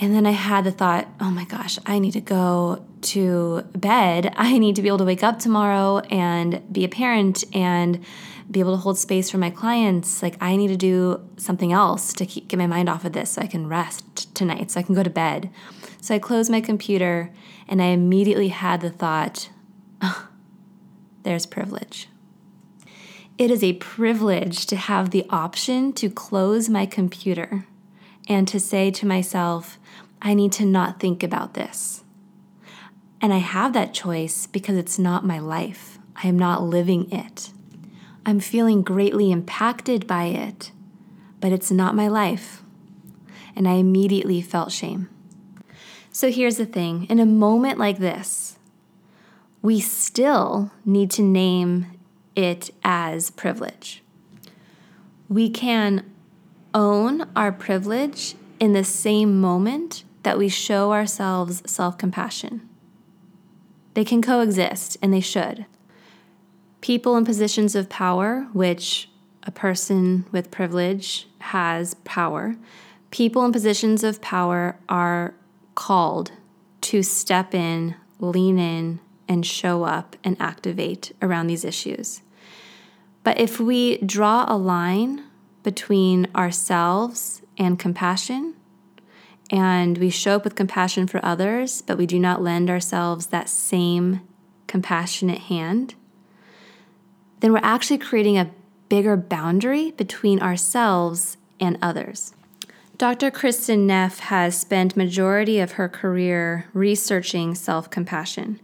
And 0.00 0.14
then 0.14 0.24
I 0.24 0.30
had 0.30 0.64
the 0.64 0.72
thought, 0.72 1.06
oh 1.20 1.30
my 1.30 1.44
gosh, 1.44 1.78
I 1.84 1.98
need 1.98 2.12
to 2.12 2.22
go 2.22 2.86
to 3.02 3.62
bed. 3.76 4.32
I 4.36 4.56
need 4.58 4.76
to 4.76 4.82
be 4.82 4.88
able 4.88 4.98
to 4.98 5.04
wake 5.04 5.22
up 5.22 5.38
tomorrow 5.38 5.98
and 6.10 6.62
be 6.72 6.84
a 6.84 6.88
parent 6.88 7.44
and 7.54 8.02
be 8.50 8.60
able 8.60 8.72
to 8.72 8.78
hold 8.78 8.98
space 8.98 9.30
for 9.30 9.36
my 9.36 9.50
clients. 9.50 10.22
Like, 10.22 10.36
I 10.40 10.56
need 10.56 10.68
to 10.68 10.76
do 10.76 11.20
something 11.36 11.70
else 11.70 12.14
to 12.14 12.24
keep, 12.24 12.48
get 12.48 12.56
my 12.56 12.66
mind 12.66 12.88
off 12.88 13.04
of 13.04 13.12
this 13.12 13.32
so 13.32 13.42
I 13.42 13.46
can 13.46 13.68
rest 13.68 14.34
tonight, 14.34 14.70
so 14.70 14.80
I 14.80 14.82
can 14.82 14.94
go 14.94 15.02
to 15.02 15.10
bed. 15.10 15.50
So 16.00 16.14
I 16.14 16.18
closed 16.18 16.50
my 16.50 16.62
computer 16.62 17.30
and 17.68 17.82
I 17.82 17.86
immediately 17.86 18.48
had 18.48 18.80
the 18.80 18.90
thought, 18.90 19.50
oh, 20.00 20.28
there's 21.24 21.44
privilege. 21.44 22.08
It 23.36 23.50
is 23.50 23.62
a 23.62 23.74
privilege 23.74 24.66
to 24.66 24.76
have 24.76 25.10
the 25.10 25.26
option 25.28 25.92
to 25.94 26.10
close 26.10 26.68
my 26.70 26.86
computer 26.86 27.66
and 28.28 28.46
to 28.48 28.60
say 28.60 28.90
to 28.90 29.06
myself, 29.06 29.78
I 30.22 30.34
need 30.34 30.52
to 30.52 30.66
not 30.66 31.00
think 31.00 31.22
about 31.22 31.54
this. 31.54 32.04
And 33.20 33.32
I 33.32 33.38
have 33.38 33.72
that 33.72 33.94
choice 33.94 34.46
because 34.46 34.76
it's 34.76 34.98
not 34.98 35.26
my 35.26 35.38
life. 35.38 35.98
I 36.22 36.28
am 36.28 36.38
not 36.38 36.62
living 36.62 37.10
it. 37.10 37.50
I'm 38.24 38.40
feeling 38.40 38.82
greatly 38.82 39.30
impacted 39.30 40.06
by 40.06 40.24
it, 40.24 40.72
but 41.40 41.52
it's 41.52 41.70
not 41.70 41.94
my 41.94 42.08
life. 42.08 42.62
And 43.56 43.66
I 43.66 43.74
immediately 43.74 44.40
felt 44.40 44.72
shame. 44.72 45.08
So 46.12 46.30
here's 46.30 46.56
the 46.56 46.66
thing 46.66 47.06
in 47.06 47.18
a 47.18 47.26
moment 47.26 47.78
like 47.78 47.98
this, 47.98 48.58
we 49.62 49.80
still 49.80 50.72
need 50.84 51.10
to 51.12 51.22
name 51.22 51.86
it 52.34 52.70
as 52.82 53.30
privilege. 53.30 54.02
We 55.28 55.50
can 55.50 56.09
own 56.74 57.28
our 57.34 57.52
privilege 57.52 58.34
in 58.58 58.72
the 58.72 58.84
same 58.84 59.40
moment 59.40 60.04
that 60.22 60.38
we 60.38 60.48
show 60.48 60.92
ourselves 60.92 61.62
self 61.66 61.96
compassion. 61.98 62.68
They 63.94 64.04
can 64.04 64.22
coexist, 64.22 64.96
and 65.02 65.12
they 65.12 65.20
should. 65.20 65.66
People 66.80 67.16
in 67.16 67.24
positions 67.24 67.74
of 67.74 67.88
power, 67.88 68.46
which 68.52 69.08
a 69.42 69.50
person 69.50 70.26
with 70.30 70.50
privilege 70.50 71.26
has 71.40 71.94
power, 72.04 72.56
people 73.10 73.44
in 73.44 73.52
positions 73.52 74.04
of 74.04 74.20
power 74.20 74.76
are 74.88 75.34
called 75.74 76.32
to 76.82 77.02
step 77.02 77.54
in, 77.54 77.96
lean 78.18 78.58
in, 78.58 79.00
and 79.28 79.46
show 79.46 79.84
up 79.84 80.16
and 80.24 80.36
activate 80.40 81.12
around 81.22 81.46
these 81.46 81.64
issues. 81.64 82.22
But 83.22 83.38
if 83.38 83.60
we 83.60 83.98
draw 83.98 84.44
a 84.48 84.56
line 84.56 85.24
between 85.62 86.26
ourselves 86.34 87.42
and 87.58 87.78
compassion, 87.78 88.54
and 89.50 89.98
we 89.98 90.10
show 90.10 90.36
up 90.36 90.44
with 90.44 90.54
compassion 90.54 91.06
for 91.06 91.24
others, 91.24 91.82
but 91.82 91.98
we 91.98 92.06
do 92.06 92.18
not 92.18 92.42
lend 92.42 92.70
ourselves 92.70 93.26
that 93.26 93.48
same 93.48 94.20
compassionate 94.66 95.38
hand, 95.38 95.94
then 97.40 97.52
we're 97.52 97.60
actually 97.62 97.98
creating 97.98 98.38
a 98.38 98.50
bigger 98.88 99.16
boundary 99.16 99.90
between 99.92 100.40
ourselves 100.40 101.36
and 101.58 101.78
others. 101.82 102.34
Dr. 102.96 103.30
Kristin 103.30 103.86
Neff 103.86 104.20
has 104.20 104.60
spent 104.60 104.96
majority 104.96 105.58
of 105.58 105.72
her 105.72 105.88
career 105.88 106.66
researching 106.74 107.54
self-compassion, 107.54 108.60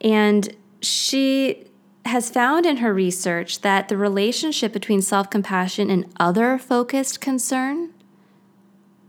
and 0.00 0.54
she 0.80 1.64
has 2.08 2.30
found 2.30 2.66
in 2.66 2.78
her 2.78 2.92
research 2.92 3.60
that 3.60 3.88
the 3.88 3.96
relationship 3.96 4.72
between 4.72 5.00
self-compassion 5.00 5.90
and 5.90 6.12
other 6.18 6.58
focused 6.58 7.20
concern 7.20 7.92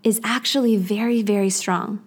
is 0.04 0.22
actually 0.24 0.78
very, 0.78 1.22
very 1.22 1.50
strong. 1.50 2.02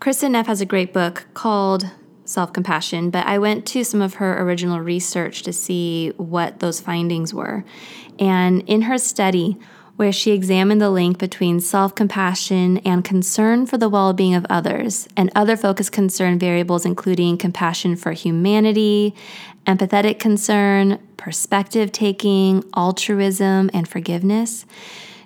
Kristin 0.00 0.32
Neff 0.32 0.46
has 0.46 0.60
a 0.60 0.66
great 0.66 0.92
book 0.92 1.26
called 1.34 1.90
Self 2.24 2.52
Compassion, 2.52 3.10
but 3.10 3.26
I 3.26 3.38
went 3.38 3.66
to 3.66 3.84
some 3.84 4.02
of 4.02 4.14
her 4.14 4.40
original 4.42 4.80
research 4.80 5.42
to 5.42 5.52
see 5.52 6.10
what 6.16 6.60
those 6.60 6.80
findings 6.80 7.32
were. 7.32 7.64
And 8.18 8.62
in 8.68 8.82
her 8.82 8.98
study, 8.98 9.56
where 9.98 10.12
she 10.12 10.30
examined 10.30 10.80
the 10.80 10.90
link 10.90 11.18
between 11.18 11.58
self 11.58 11.94
compassion 11.94 12.78
and 12.78 13.04
concern 13.04 13.66
for 13.66 13.76
the 13.76 13.88
well 13.88 14.12
being 14.12 14.34
of 14.34 14.46
others, 14.48 15.08
and 15.16 15.30
other 15.34 15.56
focus 15.56 15.90
concern 15.90 16.38
variables, 16.38 16.86
including 16.86 17.36
compassion 17.36 17.96
for 17.96 18.12
humanity, 18.12 19.12
empathetic 19.66 20.18
concern, 20.20 21.00
perspective 21.16 21.90
taking, 21.90 22.62
altruism, 22.76 23.68
and 23.74 23.88
forgiveness 23.88 24.64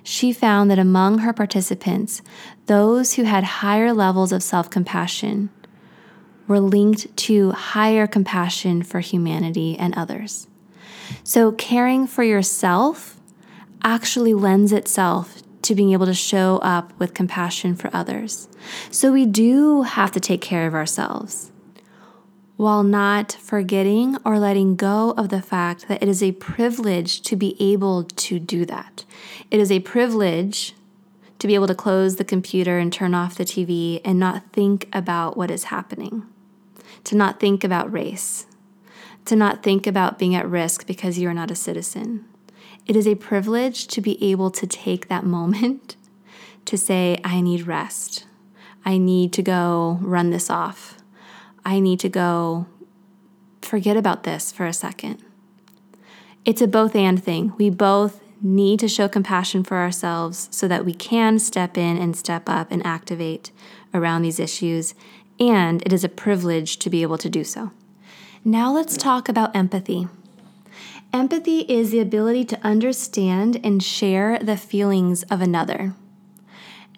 she 0.03 0.33
found 0.33 0.69
that 0.69 0.79
among 0.79 1.19
her 1.19 1.31
participants, 1.31 2.21
those 2.65 3.13
who 3.13 3.23
had 3.23 3.43
higher 3.43 3.93
levels 3.93 4.31
of 4.31 4.43
self 4.43 4.69
compassion 4.69 5.49
were 6.47 6.59
linked 6.59 7.15
to 7.15 7.51
higher 7.51 8.05
compassion 8.05 8.83
for 8.83 8.99
humanity 8.99 9.77
and 9.77 9.95
others. 9.95 10.47
So, 11.23 11.53
caring 11.53 12.05
for 12.05 12.23
yourself 12.23 13.17
actually 13.83 14.33
lends 14.33 14.71
itself 14.71 15.41
to 15.63 15.75
being 15.75 15.93
able 15.93 16.05
to 16.05 16.13
show 16.13 16.57
up 16.57 16.97
with 16.99 17.13
compassion 17.13 17.75
for 17.75 17.89
others. 17.93 18.47
So, 18.91 19.11
we 19.11 19.25
do 19.25 19.83
have 19.83 20.11
to 20.11 20.19
take 20.19 20.41
care 20.41 20.67
of 20.67 20.73
ourselves 20.73 21.51
while 22.55 22.83
not 22.83 23.31
forgetting 23.31 24.17
or 24.23 24.39
letting 24.39 24.75
go 24.75 25.11
of 25.17 25.29
the 25.29 25.41
fact 25.41 25.87
that 25.87 26.01
it 26.01 26.07
is 26.07 26.21
a 26.21 26.31
privilege 26.33 27.21
to 27.21 27.35
be 27.35 27.55
able 27.59 28.03
to 28.03 28.39
do 28.39 28.65
that. 28.65 29.05
It 29.49 29.59
is 29.59 29.71
a 29.71 29.79
privilege 29.79 30.75
to 31.39 31.47
be 31.47 31.55
able 31.55 31.67
to 31.67 31.75
close 31.75 32.15
the 32.15 32.23
computer 32.23 32.77
and 32.77 32.93
turn 32.93 33.13
off 33.13 33.35
the 33.35 33.43
TV 33.43 33.99
and 34.05 34.19
not 34.19 34.53
think 34.53 34.87
about 34.93 35.35
what 35.35 35.51
is 35.51 35.65
happening, 35.65 36.23
to 37.03 37.17
not 37.17 37.39
think 37.39 37.63
about 37.63 37.91
race, 37.91 38.45
to 39.25 39.35
not 39.35 39.63
think 39.63 39.87
about 39.87 40.19
being 40.19 40.35
at 40.35 40.47
risk 40.47 40.87
because 40.87 41.17
you 41.19 41.27
are 41.27 41.33
not 41.33 41.51
a 41.51 41.55
citizen. 41.55 42.25
It 42.85 42.95
is 42.95 43.07
a 43.07 43.15
privilege 43.15 43.87
to 43.87 44.01
be 44.01 44.21
able 44.23 44.51
to 44.51 44.67
take 44.67 45.07
that 45.07 45.25
moment 45.25 45.95
to 46.65 46.77
say, 46.77 47.17
I 47.23 47.41
need 47.41 47.67
rest. 47.67 48.25
I 48.85 48.97
need 48.97 49.31
to 49.33 49.41
go 49.41 49.99
run 50.01 50.29
this 50.29 50.49
off. 50.49 50.97
I 51.65 51.79
need 51.79 51.99
to 52.01 52.09
go 52.09 52.67
forget 53.61 53.95
about 53.95 54.23
this 54.23 54.51
for 54.51 54.65
a 54.65 54.73
second. 54.73 55.23
It's 56.45 56.61
a 56.61 56.67
both 56.67 56.95
and 56.95 57.23
thing. 57.23 57.53
We 57.57 57.69
both 57.69 58.19
need 58.41 58.79
to 58.81 58.89
show 58.89 59.07
compassion 59.07 59.63
for 59.63 59.77
ourselves 59.77 60.49
so 60.51 60.67
that 60.67 60.83
we 60.83 60.93
can 60.93 61.39
step 61.39 61.77
in 61.77 61.97
and 61.97 62.15
step 62.15 62.49
up 62.49 62.69
and 62.69 62.85
activate 62.85 63.51
around 63.93 64.21
these 64.21 64.39
issues. 64.39 64.93
And 65.39 65.81
it 65.83 65.93
is 65.93 66.03
a 66.03 66.09
privilege 66.09 66.77
to 66.79 66.89
be 66.89 67.01
able 67.01 67.17
to 67.19 67.29
do 67.29 67.45
so. 67.45 67.71
Now 68.43 68.73
let's 68.73 68.97
talk 68.97 69.29
about 69.29 69.55
empathy. 69.55 70.09
Empathy 71.13 71.59
is 71.69 71.91
the 71.91 71.99
ability 71.99 72.43
to 72.43 72.59
understand 72.65 73.61
and 73.63 73.83
share 73.83 74.39
the 74.39 74.57
feelings 74.57 75.21
of 75.23 75.41
another. 75.41 75.93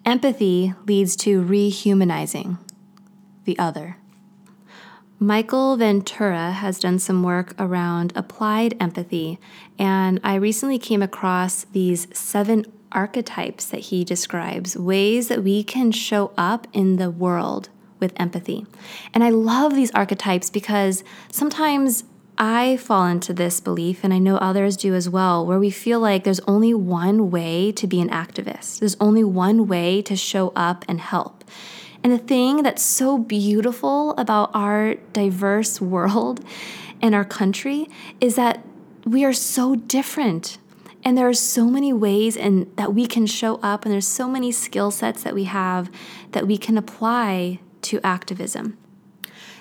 Empathy 0.06 0.72
leads 0.86 1.16
to 1.16 1.42
rehumanizing 1.42 2.56
the 3.44 3.58
other. 3.58 3.98
Michael 5.18 5.76
Ventura 5.76 6.52
has 6.52 6.78
done 6.78 6.98
some 6.98 7.22
work 7.22 7.54
around 7.58 8.14
applied 8.16 8.74
empathy, 8.80 9.38
and 9.78 10.18
I 10.24 10.36
recently 10.36 10.78
came 10.78 11.02
across 11.02 11.64
these 11.72 12.08
seven 12.18 12.64
archetypes 12.92 13.66
that 13.66 13.80
he 13.80 14.02
describes, 14.02 14.78
ways 14.78 15.28
that 15.28 15.44
we 15.44 15.62
can 15.62 15.92
show 15.92 16.32
up 16.38 16.66
in 16.72 16.96
the 16.96 17.10
world 17.10 17.68
with 18.00 18.14
empathy. 18.16 18.64
And 19.12 19.22
I 19.22 19.28
love 19.28 19.74
these 19.74 19.90
archetypes 19.90 20.48
because 20.48 21.04
sometimes 21.30 22.04
I 22.38 22.76
fall 22.76 23.06
into 23.06 23.32
this 23.32 23.60
belief, 23.60 24.04
and 24.04 24.12
I 24.12 24.18
know 24.18 24.36
others 24.36 24.76
do 24.76 24.94
as 24.94 25.08
well, 25.08 25.46
where 25.46 25.58
we 25.58 25.70
feel 25.70 26.00
like 26.00 26.24
there's 26.24 26.40
only 26.40 26.74
one 26.74 27.30
way 27.30 27.72
to 27.72 27.86
be 27.86 28.00
an 28.00 28.10
activist, 28.10 28.80
there's 28.80 28.96
only 29.00 29.24
one 29.24 29.66
way 29.66 30.02
to 30.02 30.16
show 30.16 30.52
up 30.54 30.84
and 30.86 31.00
help. 31.00 31.44
And 32.02 32.12
the 32.12 32.18
thing 32.18 32.62
that's 32.62 32.82
so 32.82 33.18
beautiful 33.18 34.12
about 34.18 34.50
our 34.54 34.94
diverse 35.12 35.80
world 35.80 36.44
and 37.00 37.14
our 37.14 37.24
country 37.24 37.88
is 38.20 38.36
that 38.36 38.64
we 39.04 39.24
are 39.24 39.32
so 39.32 39.74
different. 39.74 40.58
And 41.04 41.16
there 41.16 41.28
are 41.28 41.34
so 41.34 41.66
many 41.66 41.92
ways 41.92 42.36
and 42.36 42.70
that 42.76 42.92
we 42.92 43.06
can 43.06 43.26
show 43.26 43.56
up 43.56 43.84
and 43.84 43.92
there's 43.92 44.08
so 44.08 44.28
many 44.28 44.50
skill 44.50 44.90
sets 44.90 45.22
that 45.22 45.34
we 45.34 45.44
have 45.44 45.90
that 46.32 46.46
we 46.46 46.58
can 46.58 46.76
apply 46.76 47.60
to 47.82 48.00
activism. 48.02 48.76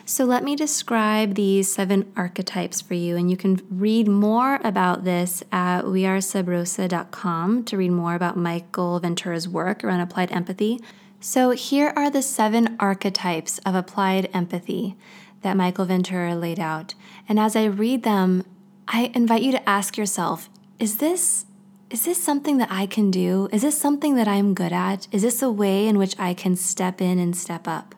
So 0.07 0.23
let 0.23 0.43
me 0.43 0.55
describe 0.55 1.33
these 1.33 1.73
seven 1.73 2.11
archetypes 2.15 2.79
for 2.79 2.93
you, 2.93 3.17
and 3.17 3.31
you 3.31 3.35
can 3.35 3.59
read 3.71 4.07
more 4.07 4.59
about 4.63 5.03
this 5.03 5.43
at 5.51 5.81
wearesubrosa.com 5.85 7.63
to 7.63 7.77
read 7.77 7.91
more 7.91 8.13
about 8.13 8.37
Michael 8.37 8.99
Ventura's 8.99 9.49
work 9.49 9.83
around 9.83 10.01
applied 10.01 10.31
empathy. 10.31 10.79
So, 11.19 11.51
here 11.51 11.91
are 11.95 12.11
the 12.11 12.21
seven 12.21 12.75
archetypes 12.79 13.57
of 13.65 13.73
applied 13.73 14.29
empathy 14.31 14.95
that 15.41 15.57
Michael 15.57 15.85
Ventura 15.85 16.35
laid 16.35 16.59
out. 16.59 16.93
And 17.27 17.39
as 17.39 17.55
I 17.55 17.65
read 17.65 18.03
them, 18.03 18.45
I 18.87 19.11
invite 19.15 19.41
you 19.41 19.51
to 19.53 19.69
ask 19.69 19.97
yourself 19.97 20.51
is 20.77 20.97
this 20.97 21.47
is 21.89 22.05
this 22.05 22.21
something 22.21 22.57
that 22.57 22.71
I 22.71 22.85
can 22.85 23.09
do? 23.09 23.49
Is 23.51 23.63
this 23.63 23.77
something 23.77 24.15
that 24.15 24.27
I'm 24.27 24.53
good 24.53 24.73
at? 24.73 25.07
Is 25.11 25.23
this 25.23 25.41
a 25.41 25.49
way 25.49 25.87
in 25.87 25.97
which 25.97 26.19
I 26.19 26.35
can 26.35 26.55
step 26.55 27.01
in 27.01 27.17
and 27.17 27.35
step 27.35 27.67
up? 27.67 27.95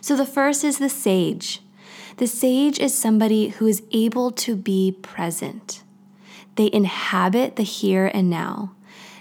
So, 0.00 0.16
the 0.16 0.26
first 0.26 0.64
is 0.64 0.78
the 0.78 0.88
sage. 0.88 1.60
The 2.18 2.26
sage 2.26 2.78
is 2.78 2.94
somebody 2.94 3.48
who 3.48 3.66
is 3.66 3.82
able 3.92 4.30
to 4.32 4.56
be 4.56 4.92
present. 5.02 5.82
They 6.56 6.70
inhabit 6.72 7.56
the 7.56 7.62
here 7.62 8.10
and 8.12 8.28
now. 8.28 8.74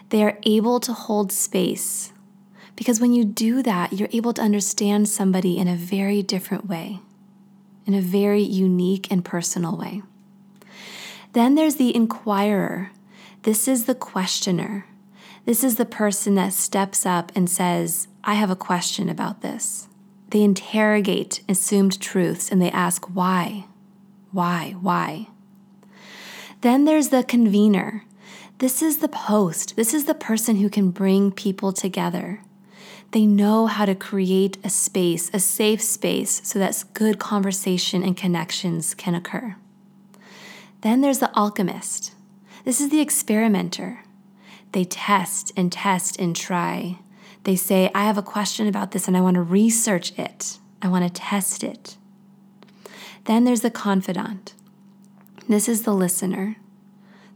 They 0.09 0.23
are 0.23 0.39
able 0.43 0.79
to 0.79 0.93
hold 0.93 1.31
space 1.31 2.11
because 2.75 3.01
when 3.01 3.11
you 3.11 3.25
do 3.25 3.61
that, 3.63 3.91
you're 3.91 4.09
able 4.13 4.33
to 4.33 4.41
understand 4.41 5.09
somebody 5.09 5.57
in 5.57 5.67
a 5.67 5.75
very 5.75 6.21
different 6.21 6.67
way, 6.67 6.99
in 7.85 7.93
a 7.93 8.01
very 8.01 8.41
unique 8.41 9.11
and 9.11 9.25
personal 9.25 9.75
way. 9.75 10.03
Then 11.33 11.55
there's 11.55 11.75
the 11.75 11.93
inquirer. 11.95 12.91
This 13.43 13.67
is 13.67 13.85
the 13.85 13.95
questioner. 13.95 14.85
This 15.45 15.63
is 15.63 15.75
the 15.75 15.85
person 15.85 16.35
that 16.35 16.53
steps 16.53 17.05
up 17.05 17.31
and 17.35 17.49
says, 17.49 18.07
I 18.23 18.35
have 18.35 18.51
a 18.51 18.55
question 18.55 19.09
about 19.09 19.41
this. 19.41 19.87
They 20.29 20.43
interrogate 20.43 21.41
assumed 21.47 22.01
truths 22.01 22.51
and 22.51 22.61
they 22.61 22.71
ask, 22.71 23.05
why? 23.05 23.65
Why? 24.31 24.75
Why? 24.81 25.27
Then 26.61 26.85
there's 26.85 27.09
the 27.09 27.23
convener. 27.23 28.03
This 28.57 28.81
is 28.81 28.97
the 28.97 29.15
host. 29.15 29.75
This 29.75 29.93
is 29.93 30.05
the 30.05 30.13
person 30.13 30.57
who 30.57 30.69
can 30.69 30.89
bring 30.89 31.31
people 31.31 31.71
together. 31.71 32.41
They 33.11 33.25
know 33.25 33.67
how 33.67 33.85
to 33.85 33.95
create 33.95 34.57
a 34.63 34.69
space, 34.69 35.29
a 35.33 35.39
safe 35.39 35.81
space, 35.81 36.41
so 36.43 36.59
that 36.59 36.83
good 36.93 37.19
conversation 37.19 38.03
and 38.03 38.17
connections 38.17 38.93
can 38.93 39.15
occur. 39.15 39.55
Then 40.81 41.01
there's 41.01 41.19
the 41.19 41.33
alchemist. 41.33 42.13
This 42.65 42.81
is 42.81 42.89
the 42.89 42.99
experimenter. 42.99 44.03
They 44.73 44.83
test 44.83 45.53
and 45.55 45.71
test 45.71 46.19
and 46.19 46.35
try. 46.35 46.99
They 47.47 47.55
say, 47.55 47.89
I 47.95 48.03
have 48.03 48.17
a 48.17 48.21
question 48.21 48.67
about 48.67 48.91
this 48.91 49.07
and 49.07 49.15
I 49.15 49.21
want 49.21 49.35
to 49.35 49.41
research 49.41 50.11
it, 50.19 50.57
I 50.81 50.89
want 50.89 51.05
to 51.05 51.21
test 51.21 51.63
it. 51.63 51.95
Then 53.23 53.45
there's 53.45 53.61
the 53.61 53.71
confidant. 53.71 54.53
This 55.47 55.69
is 55.69 55.83
the 55.83 55.93
listener. 55.93 56.57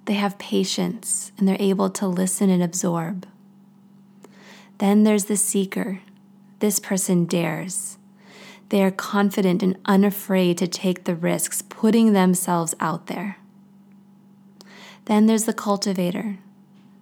They 0.03 0.15
have 0.15 0.37
patience 0.37 1.31
and 1.37 1.47
they're 1.47 1.55
able 1.61 1.89
to 1.91 2.07
listen 2.07 2.49
and 2.49 2.61
absorb. 2.61 3.25
Then 4.79 5.05
there's 5.05 5.25
the 5.25 5.37
seeker. 5.37 6.01
This 6.59 6.77
person 6.77 7.23
dares. 7.23 7.97
They 8.67 8.83
are 8.83 8.91
confident 8.91 9.63
and 9.63 9.77
unafraid 9.85 10.57
to 10.57 10.67
take 10.67 11.05
the 11.05 11.15
risks, 11.15 11.61
putting 11.61 12.11
themselves 12.11 12.75
out 12.81 13.07
there. 13.07 13.37
Then 15.05 15.27
there's 15.27 15.45
the 15.45 15.53
cultivator. 15.53 16.37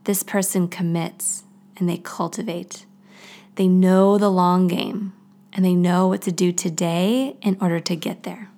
This 0.03 0.21
person 0.21 0.67
commits 0.67 1.43
and 1.75 1.89
they 1.89 1.97
cultivate. 1.97 2.85
They 3.59 3.67
know 3.67 4.17
the 4.17 4.31
long 4.31 4.69
game 4.69 5.11
and 5.51 5.65
they 5.65 5.75
know 5.75 6.07
what 6.07 6.21
to 6.21 6.31
do 6.31 6.53
today 6.53 7.35
in 7.41 7.57
order 7.59 7.81
to 7.81 7.95
get 7.97 8.23
there. 8.23 8.49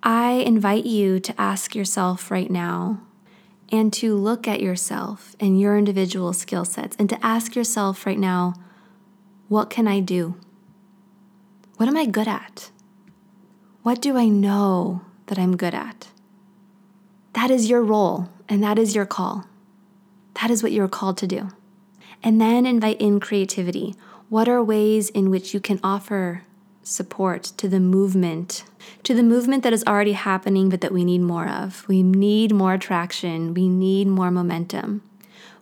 I 0.00 0.34
invite 0.34 0.86
you 0.86 1.18
to 1.18 1.40
ask 1.40 1.74
yourself 1.74 2.30
right 2.30 2.48
now 2.48 3.00
and 3.72 3.92
to 3.94 4.14
look 4.14 4.46
at 4.46 4.60
yourself 4.60 5.34
and 5.40 5.60
your 5.60 5.76
individual 5.76 6.32
skill 6.32 6.64
sets 6.64 6.94
and 7.00 7.10
to 7.10 7.18
ask 7.26 7.56
yourself 7.56 8.06
right 8.06 8.18
now, 8.18 8.54
what 9.48 9.70
can 9.70 9.88
I 9.88 9.98
do? 9.98 10.36
What 11.78 11.88
am 11.88 11.96
I 11.96 12.06
good 12.06 12.28
at? 12.28 12.70
What 13.82 14.00
do 14.00 14.16
I 14.16 14.28
know 14.28 15.02
that 15.26 15.38
I'm 15.40 15.56
good 15.56 15.74
at? 15.74 16.10
That 17.32 17.50
is 17.50 17.68
your 17.68 17.82
role 17.82 18.28
and 18.48 18.62
that 18.62 18.78
is 18.78 18.94
your 18.94 19.04
call. 19.04 19.46
That 20.40 20.52
is 20.52 20.62
what 20.62 20.70
you're 20.70 20.86
called 20.86 21.18
to 21.18 21.26
do. 21.26 21.48
And 22.22 22.40
then 22.40 22.66
invite 22.66 23.00
in 23.00 23.18
creativity. 23.18 23.96
What 24.32 24.48
are 24.48 24.64
ways 24.64 25.10
in 25.10 25.28
which 25.28 25.52
you 25.52 25.60
can 25.60 25.78
offer 25.84 26.44
support 26.82 27.42
to 27.58 27.68
the 27.68 27.78
movement, 27.78 28.64
to 29.02 29.12
the 29.12 29.22
movement 29.22 29.62
that 29.62 29.74
is 29.74 29.84
already 29.86 30.14
happening, 30.14 30.70
but 30.70 30.80
that 30.80 30.90
we 30.90 31.04
need 31.04 31.20
more 31.20 31.46
of. 31.46 31.86
We 31.86 32.02
need 32.02 32.50
more 32.50 32.78
traction. 32.78 33.52
We 33.52 33.68
need 33.68 34.06
more 34.06 34.30
momentum. 34.30 35.02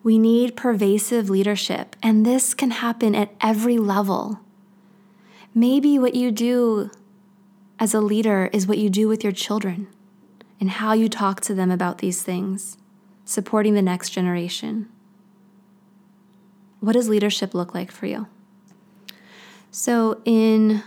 We 0.05 0.21
need 0.21 0.57
pervasive 0.57 1.29
leadership, 1.29 1.97
and 2.01 2.25
this 2.25 2.55
can 2.55 2.71
happen 2.71 3.17
at 3.17 3.35
every 3.41 3.77
level. 3.77 4.39
Maybe 5.53 5.99
what 5.99 6.15
you 6.15 6.31
do 6.31 6.93
as 7.81 7.93
a 7.93 8.01
leader 8.01 8.51
is 8.53 8.69
what 8.69 8.79
you 8.79 8.89
do 8.89 9.09
with 9.09 9.25
your 9.25 9.33
children 9.33 9.89
and 10.61 10.71
how 10.71 10.93
you 10.93 11.09
talk 11.09 11.41
to 11.41 11.57
them 11.57 11.73
about 11.73 11.99
these 11.99 12.23
things, 12.23 12.77
supporting 13.25 13.75
the 13.75 13.83
next 13.83 14.11
generation. 14.11 14.89
What 16.79 16.93
does 16.93 17.09
leadership 17.09 17.53
look 17.53 17.75
like 17.75 17.91
for 17.91 18.07
you? 18.07 18.29
So, 19.73 20.21
in 20.25 20.83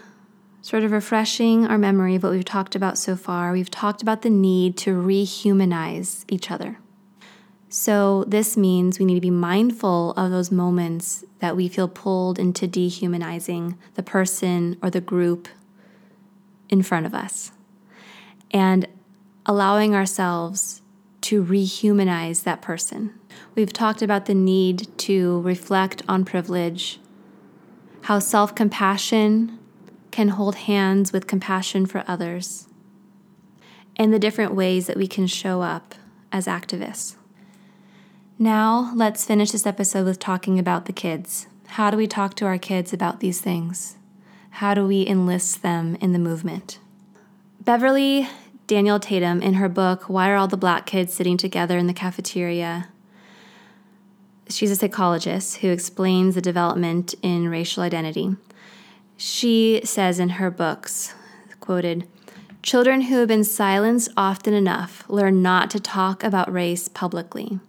sort 0.62 0.84
of 0.84 0.92
refreshing 0.92 1.66
our 1.66 1.78
memory 1.78 2.16
of 2.16 2.24
what 2.24 2.34
we've 2.34 2.44
talked 2.44 2.76
about 2.76 2.98
so 2.98 3.16
far, 3.16 3.54
we've 3.54 3.72
talked 3.72 4.02
about 4.02 4.24
the 4.24 4.30
need 4.30 4.78
to 4.78 4.92
rehumanize 4.92 6.26
each 6.28 6.52
other. 6.52 6.80
So, 7.70 8.26
this 8.28 8.58
means 8.58 9.00
we 9.00 9.06
need 9.06 9.16
to 9.16 9.22
be 9.22 9.32
mindful 9.32 10.12
of 10.12 10.32
those 10.32 10.52
moments 10.52 11.24
that 11.40 11.56
we 11.56 11.70
feel 11.70 11.88
pulled 11.88 12.38
into 12.38 12.68
dehumanizing 12.68 13.78
the 13.96 14.04
person 14.04 14.78
or 14.82 14.90
the 14.90 15.02
group 15.02 15.48
in 16.68 16.84
front 16.84 17.06
of 17.06 17.14
us 17.14 17.52
and 18.52 18.88
allowing 19.46 19.96
ourselves 19.96 20.82
to 21.22 21.44
rehumanize 21.44 22.44
that 22.44 22.62
person. 22.62 23.14
We've 23.56 23.72
talked 23.72 24.02
about 24.02 24.26
the 24.26 24.36
need 24.36 24.90
to 25.00 25.42
reflect 25.42 26.02
on 26.08 26.26
privilege, 26.26 27.00
how 28.04 28.20
self 28.20 28.54
compassion 28.56 29.60
can 30.12 30.30
hold 30.30 30.56
hands 30.56 31.12
with 31.12 31.28
compassion 31.28 31.86
for 31.86 32.04
others, 32.08 32.68
and 33.96 34.14
the 34.14 34.20
different 34.20 34.54
ways 34.54 34.88
that 34.88 34.98
we 34.98 35.08
can 35.08 35.28
show 35.28 35.62
up 35.62 35.96
as 36.32 36.46
activists. 36.46 37.16
Now, 38.38 38.92
let's 38.96 39.26
finish 39.26 39.52
this 39.52 39.66
episode 39.66 40.06
with 40.06 40.20
talking 40.20 40.60
about 40.60 40.86
the 40.86 40.94
kids. 40.94 41.48
How 41.68 41.90
do 41.90 41.98
we 41.98 42.08
talk 42.08 42.36
to 42.36 42.46
our 42.46 42.58
kids 42.58 42.94
about 42.94 43.20
these 43.20 43.42
things? 43.42 43.98
How 44.52 44.74
do 44.74 44.86
we 44.86 45.08
enlist 45.08 45.62
them 45.62 45.96
in 46.02 46.14
the 46.14 46.20
movement? 46.20 46.80
Beverly 47.62 48.28
Daniel 48.68 49.00
Tatum, 49.00 49.42
in 49.42 49.56
her 49.56 49.68
book, 49.68 50.04
Why 50.10 50.30
Are 50.30 50.36
All 50.36 50.48
the 50.48 50.58
Black 50.58 50.86
Kids 50.86 51.14
Sitting 51.14 51.36
Together 51.38 51.78
in 51.78 51.88
the 51.88 51.94
Cafeteria? 51.94 52.90
She's 54.50 54.72
a 54.72 54.76
psychologist 54.76 55.58
who 55.58 55.70
explains 55.70 56.36
the 56.36 56.42
development 56.42 57.16
in 57.22 57.50
racial 57.50 57.84
identity. 57.84 58.36
She 59.18 59.82
says 59.84 60.20
in 60.20 60.30
her 60.30 60.52
books, 60.52 61.14
quoted, 61.60 62.08
Children 62.62 63.02
who 63.02 63.18
have 63.18 63.28
been 63.28 63.44
silenced 63.44 64.12
often 64.16 64.54
enough 64.54 65.04
learn 65.10 65.42
not 65.42 65.70
to 65.72 65.80
talk 65.80 66.24
about 66.24 66.52
race 66.52 66.88
publicly. 66.88 67.60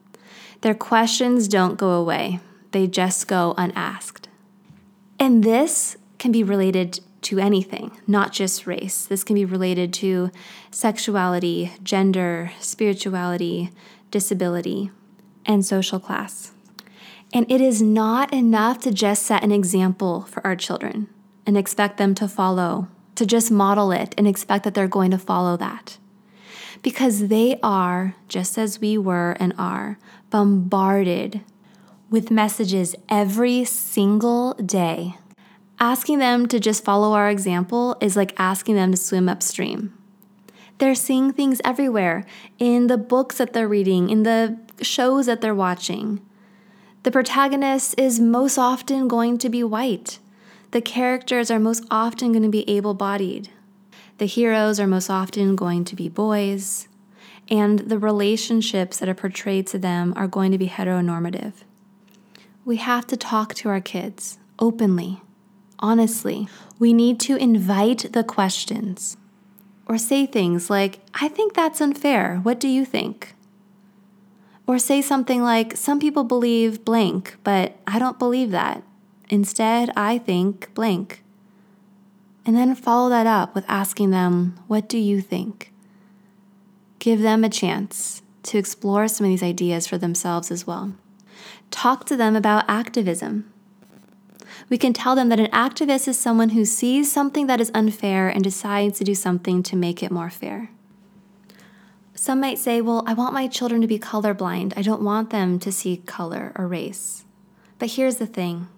Their 0.61 0.75
questions 0.75 1.49
don't 1.49 1.77
go 1.77 1.91
away, 1.91 2.41
they 2.73 2.87
just 2.87 3.29
go 3.29 3.55
unasked. 3.57 4.29
And 5.19 5.45
this 5.45 5.97
can 6.19 6.33
be 6.33 6.43
related 6.43 7.01
to 7.23 7.39
anything, 7.39 7.93
not 8.07 8.33
just 8.33 8.67
race. 8.67 9.07
This 9.07 9.25
can 9.25 9.35
be 9.35 9.45
related 9.45 9.93
to 9.95 10.31
sexuality, 10.71 11.73
gender, 11.83 12.53
spirituality, 12.61 13.71
disability, 14.11 14.91
and 15.47 15.65
social 15.65 15.99
class. 15.99 16.53
And 17.35 17.51
it 17.51 17.61
is 17.61 17.83
not 17.83 18.33
enough 18.33 18.81
to 18.83 18.93
just 18.93 19.25
set 19.25 19.45
an 19.45 19.53
example 19.53 20.23
for 20.23 20.45
our 20.47 20.57
children 20.57 21.09
and 21.45 21.59
expect 21.59 21.99
them 21.99 22.15
to 22.15 22.27
follow, 22.27 22.89
to 23.17 23.27
just 23.27 23.51
model 23.51 23.93
it 23.93 24.15
and 24.17 24.27
expect 24.27 24.65
that 24.65 24.73
they're 24.73 24.89
going 24.89 25.11
to 25.11 25.19
follow 25.19 25.59
that. 25.59 25.99
Because 26.81 27.29
they 27.29 27.59
are, 27.63 28.15
just 28.29 28.57
as 28.57 28.81
we 28.81 28.97
were 28.97 29.37
and 29.41 29.53
are, 29.59 29.99
bombarded 30.31 31.43
with 32.09 32.31
messages 32.31 32.95
every 33.11 33.65
single 33.65 34.55
day 34.55 35.17
Asking 35.81 36.19
them 36.19 36.47
to 36.49 36.61
just 36.61 36.85
follow 36.85 37.13
our 37.13 37.29
example 37.29 37.97
is 38.01 38.17
like 38.17 38.33
asking 38.39 38.77
them 38.77 38.93
to 38.93 38.97
swim 38.97 39.29
upstream. 39.29 39.93
They're 40.79 40.95
seeing 40.95 41.33
things 41.33 41.61
everywhere 41.65 42.25
in 42.59 42.87
the 42.87 42.99
books 42.99 43.39
that 43.39 43.53
they're 43.53 43.69
reading, 43.69 44.11
in 44.11 44.23
the 44.23 44.59
shows 44.83 45.27
that 45.27 45.41
they're 45.41 45.55
watching. 45.55 46.21
The 47.05 47.11
protagonist 47.11 47.95
is 47.97 48.19
most 48.19 48.59
often 48.59 49.09
going 49.09 49.39
to 49.39 49.49
be 49.49 49.63
white. 49.63 50.19
The 50.73 50.81
characters 50.81 51.51
are 51.51 51.61
most 51.61 51.85
often 51.91 52.33
going 52.33 52.43
to 52.43 52.49
be 52.49 52.69
able 52.69 52.95
bodied. 52.95 53.51
The 54.19 54.27
heroes 54.27 54.81
are 54.81 54.87
most 54.87 55.09
often 55.09 55.57
going 55.57 55.85
to 55.85 55.97
be 55.97 56.09
boys. 56.09 56.89
And 57.49 57.79
the 57.79 57.99
relationships 57.99 58.99
that 58.99 59.09
are 59.09 59.15
portrayed 59.15 59.67
to 59.69 59.79
them 59.79 60.13
are 60.17 60.27
going 60.27 60.51
to 60.53 60.59
be 60.59 60.69
heteronormative. 60.69 61.53
We 62.65 62.77
have 62.77 63.07
to 63.07 63.17
talk 63.17 63.55
to 63.55 63.69
our 63.69 63.81
kids 63.81 64.39
openly 64.59 65.21
honestly. 65.85 66.49
We 66.79 66.95
need 66.95 67.21
to 67.21 67.37
invite 67.37 68.13
the 68.13 68.25
questions 68.25 69.19
or 69.87 69.99
say 69.99 70.25
things 70.25 70.71
like, 70.71 71.01
I 71.13 71.29
think 71.29 71.53
that's 71.53 71.81
unfair. 71.81 72.41
What 72.43 72.59
do 72.59 72.69
you 72.69 72.87
think? 72.87 73.35
Or 74.67 74.79
say 74.79 75.03
something 75.03 75.43
like, 75.43 75.77
Some 75.77 76.01
people 76.01 76.25
believe 76.25 76.85
blank, 76.85 77.37
but 77.45 77.77
I 77.87 77.99
don't 77.99 78.19
believe 78.19 78.51
that. 78.51 78.83
Instead, 79.29 79.91
I 79.97 80.19
think 80.19 80.73
blank. 80.75 81.23
And 82.47 82.57
then 82.57 82.75
follow 82.75 83.09
that 83.11 83.27
up 83.27 83.55
with 83.55 83.65
asking 83.69 84.11
them, 84.11 84.59
What 84.67 84.89
do 84.89 84.99
you 84.99 85.21
think? 85.21 85.73
Give 86.99 87.21
them 87.21 87.45
a 87.45 87.51
chance 87.51 88.23
to 88.45 88.59
explore 88.59 89.09
some 89.09 89.27
of 89.27 89.31
these 89.31 89.43
ideas 89.43 89.87
for 89.87 89.99
themselves 89.99 90.51
as 90.51 90.67
well. 90.67 90.95
Talk 91.71 92.07
to 92.07 92.17
them 92.17 92.37
about 92.37 92.65
activism 92.69 93.53
we 94.69 94.79
can 94.79 94.93
tell 94.93 95.15
them 95.15 95.29
that 95.29 95.41
an 95.41 95.51
activist 95.51 96.09
is 96.09 96.19
someone 96.19 96.51
who 96.51 96.65
sees 96.65 97.11
something 97.11 97.47
that 97.47 97.61
is 97.61 97.71
unfair 97.75 98.29
and 98.29 98.43
decides 98.43 98.99
to 98.99 99.05
do 99.05 99.15
something 99.15 99.63
to 99.65 99.77
make 99.77 100.03
it 100.03 100.11
more 100.11 100.31
fair. 100.31 100.71
Some 102.25 102.41
might 102.41 102.59
say, 102.59 102.81
Well, 102.81 103.05
I 103.07 103.13
want 103.13 103.35
my 103.35 103.47
children 103.47 103.83
to 103.83 103.87
be 103.87 103.99
colorblind. 103.99 104.73
I 104.79 104.81
don't 104.81 105.03
want 105.03 105.29
them 105.29 105.59
to 105.59 105.71
see 105.71 105.99
color 105.99 106.53
or 106.57 106.67
race. 106.67 107.27
But 107.79 107.91
here's 107.91 108.17
the 108.17 108.25
thing 108.25 108.69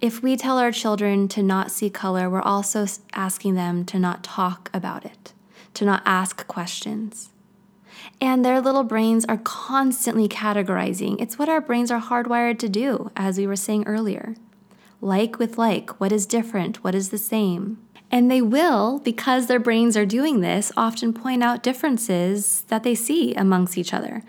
if 0.00 0.22
we 0.22 0.38
tell 0.38 0.56
our 0.56 0.72
children 0.72 1.28
to 1.28 1.42
not 1.42 1.70
see 1.70 1.90
color, 1.90 2.30
we're 2.30 2.40
also 2.40 2.86
asking 3.12 3.56
them 3.56 3.84
to 3.84 3.98
not 3.98 4.24
talk 4.24 4.70
about 4.72 5.04
it, 5.04 5.34
to 5.74 5.84
not 5.84 6.02
ask 6.06 6.46
questions. 6.46 7.28
And 8.22 8.42
their 8.42 8.62
little 8.62 8.84
brains 8.84 9.26
are 9.26 9.36
constantly 9.36 10.26
categorizing. 10.26 11.20
It's 11.20 11.38
what 11.38 11.50
our 11.50 11.60
brains 11.60 11.90
are 11.90 12.00
hardwired 12.00 12.58
to 12.60 12.70
do, 12.70 13.10
as 13.14 13.36
we 13.36 13.46
were 13.46 13.56
saying 13.56 13.86
earlier 13.86 14.34
like 15.00 15.38
with 15.38 15.58
like, 15.58 16.00
what 16.00 16.12
is 16.12 16.26
different, 16.26 16.82
what 16.82 16.94
is 16.94 17.10
the 17.10 17.18
same. 17.18 17.78
And 18.10 18.30
they 18.30 18.40
will, 18.40 19.00
because 19.00 19.46
their 19.46 19.58
brains 19.58 19.96
are 19.96 20.06
doing 20.06 20.40
this, 20.40 20.70
often 20.76 21.12
point 21.12 21.42
out 21.42 21.62
differences 21.62 22.62
that 22.68 22.82
they 22.82 22.94
see 22.94 23.34
amongst 23.34 23.76
each 23.76 23.92
other. 23.92 24.22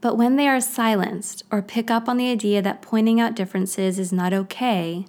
But 0.00 0.16
when 0.16 0.36
they 0.36 0.46
are 0.46 0.60
silenced 0.60 1.42
or 1.50 1.62
pick 1.62 1.90
up 1.90 2.08
on 2.08 2.18
the 2.18 2.30
idea 2.30 2.60
that 2.62 2.82
pointing 2.82 3.20
out 3.20 3.34
differences 3.34 3.98
is 3.98 4.12
not 4.12 4.32
okay, 4.32 5.06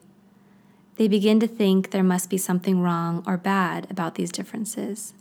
they 0.95 1.07
begin 1.07 1.39
to 1.41 1.47
think 1.47 1.91
there 1.91 2.03
must 2.03 2.29
be 2.29 2.37
something 2.37 2.81
wrong 2.81 3.23
or 3.27 3.37
bad 3.37 3.85
about 3.91 4.15
these 4.15 4.31
differences. 4.31 5.13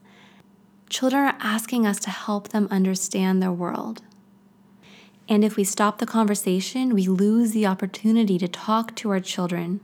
Children 0.89 1.25
are 1.25 1.37
asking 1.41 1.87
us 1.87 1.99
to 2.01 2.11
help 2.11 2.49
them 2.49 2.69
understand 2.71 3.43
their 3.43 3.53
world. 3.53 4.03
And 5.29 5.45
if 5.45 5.57
we 5.57 5.65
stop 5.65 5.99
the 5.99 6.07
conversation, 6.07 6.95
we 6.95 7.09
lose 7.09 7.51
the 7.51 7.67
opportunity 7.67 8.39
to 8.39 8.47
talk 8.47 8.95
to 8.97 9.11
our 9.11 9.21
children 9.21 9.81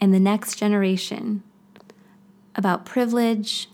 and 0.00 0.14
the 0.14 0.20
next 0.20 0.56
generation 0.56 1.42
about 2.56 2.84
privilege 2.84 3.68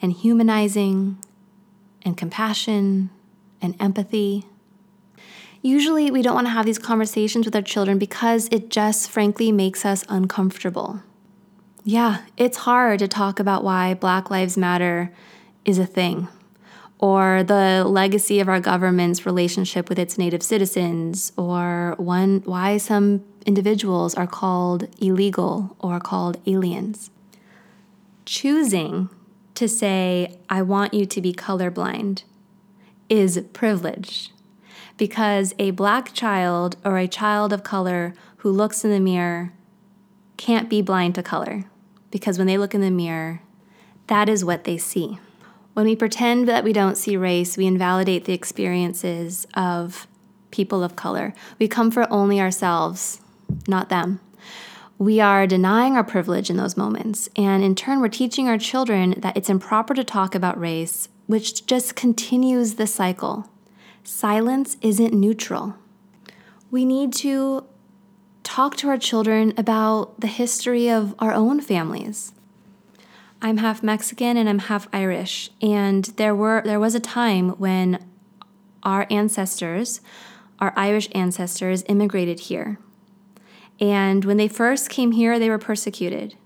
and 0.00 0.12
humanizing 0.12 1.18
and 2.02 2.16
compassion 2.16 3.10
and 3.60 3.74
empathy. 3.80 4.44
Usually, 5.62 6.10
we 6.10 6.22
don't 6.22 6.34
want 6.34 6.46
to 6.46 6.52
have 6.52 6.66
these 6.66 6.78
conversations 6.78 7.46
with 7.46 7.56
our 7.56 7.62
children 7.62 7.98
because 7.98 8.48
it 8.52 8.70
just 8.70 9.10
frankly 9.10 9.50
makes 9.50 9.84
us 9.84 10.04
uncomfortable. 10.08 11.02
Yeah, 11.82 12.22
it's 12.36 12.58
hard 12.58 13.00
to 13.00 13.08
talk 13.08 13.40
about 13.40 13.64
why 13.64 13.94
Black 13.94 14.30
Lives 14.30 14.56
Matter 14.56 15.12
is 15.64 15.78
a 15.78 15.86
thing 15.86 16.28
or 16.98 17.42
the 17.42 17.84
legacy 17.86 18.40
of 18.40 18.48
our 18.48 18.60
government's 18.60 19.26
relationship 19.26 19.88
with 19.88 19.98
its 19.98 20.16
native 20.16 20.42
citizens, 20.42 21.32
or 21.36 21.94
one, 21.98 22.42
why 22.44 22.78
some 22.78 23.22
individuals 23.44 24.14
are 24.14 24.26
called 24.26 24.88
illegal 25.00 25.76
or 25.78 26.00
called 26.00 26.40
aliens. 26.46 27.10
Choosing 28.26 29.08
to 29.54 29.68
say, 29.68 30.36
I 30.50 30.60
want 30.60 30.92
you 30.92 31.06
to 31.06 31.20
be 31.20 31.32
colorblind, 31.32 32.24
is 33.08 33.40
privilege 33.52 34.32
because 34.96 35.54
a 35.60 35.70
black 35.70 36.12
child 36.12 36.76
or 36.84 36.98
a 36.98 37.06
child 37.06 37.52
of 37.52 37.62
color 37.62 38.14
who 38.38 38.50
looks 38.50 38.84
in 38.84 38.90
the 38.90 38.98
mirror 38.98 39.52
can't 40.36 40.68
be 40.68 40.82
blind 40.82 41.14
to 41.14 41.22
color 41.22 41.66
because 42.10 42.36
when 42.36 42.48
they 42.48 42.58
look 42.58 42.74
in 42.74 42.80
the 42.80 42.90
mirror, 42.90 43.42
that 44.08 44.28
is 44.28 44.44
what 44.44 44.64
they 44.64 44.76
see. 44.76 45.20
When 45.74 45.86
we 45.86 45.94
pretend 45.94 46.48
that 46.48 46.64
we 46.64 46.72
don't 46.72 46.96
see 46.96 47.16
race, 47.16 47.56
we 47.56 47.66
invalidate 47.66 48.24
the 48.24 48.32
experiences 48.32 49.46
of 49.54 50.08
people 50.50 50.82
of 50.82 50.96
color. 50.96 51.32
We 51.60 51.68
comfort 51.68 52.08
only 52.10 52.40
ourselves, 52.40 53.20
not 53.68 53.88
them. 53.88 54.18
We 54.98 55.20
are 55.20 55.46
denying 55.46 55.94
our 55.94 56.04
privilege 56.04 56.48
in 56.48 56.56
those 56.56 56.76
moments. 56.76 57.28
And 57.36 57.62
in 57.62 57.74
turn, 57.74 58.00
we're 58.00 58.08
teaching 58.08 58.48
our 58.48 58.56
children 58.56 59.14
that 59.18 59.36
it's 59.36 59.50
improper 59.50 59.92
to 59.92 60.04
talk 60.04 60.34
about 60.34 60.58
race, 60.58 61.08
which 61.26 61.66
just 61.66 61.94
continues 61.94 62.74
the 62.74 62.86
cycle. 62.86 63.50
Silence 64.04 64.78
isn't 64.80 65.12
neutral. 65.12 65.74
We 66.70 66.84
need 66.84 67.12
to 67.14 67.66
talk 68.42 68.76
to 68.76 68.88
our 68.88 68.96
children 68.96 69.52
about 69.58 70.20
the 70.20 70.28
history 70.28 70.88
of 70.88 71.14
our 71.18 71.32
own 71.32 71.60
families. 71.60 72.32
I'm 73.42 73.58
half 73.58 73.82
Mexican 73.82 74.38
and 74.38 74.48
I'm 74.48 74.60
half 74.60 74.88
Irish. 74.94 75.50
And 75.60 76.06
there 76.16 76.34
were 76.34 76.62
there 76.64 76.80
was 76.80 76.94
a 76.94 77.00
time 77.00 77.50
when 77.50 78.02
our 78.82 79.06
ancestors, 79.10 80.00
our 80.58 80.72
Irish 80.74 81.08
ancestors 81.14 81.84
immigrated 81.86 82.40
here. 82.40 82.78
And 83.80 84.24
when 84.24 84.36
they 84.36 84.48
first 84.48 84.90
came 84.90 85.12
here, 85.12 85.38
they 85.38 85.50
were 85.50 85.58
persecuted. 85.58 86.36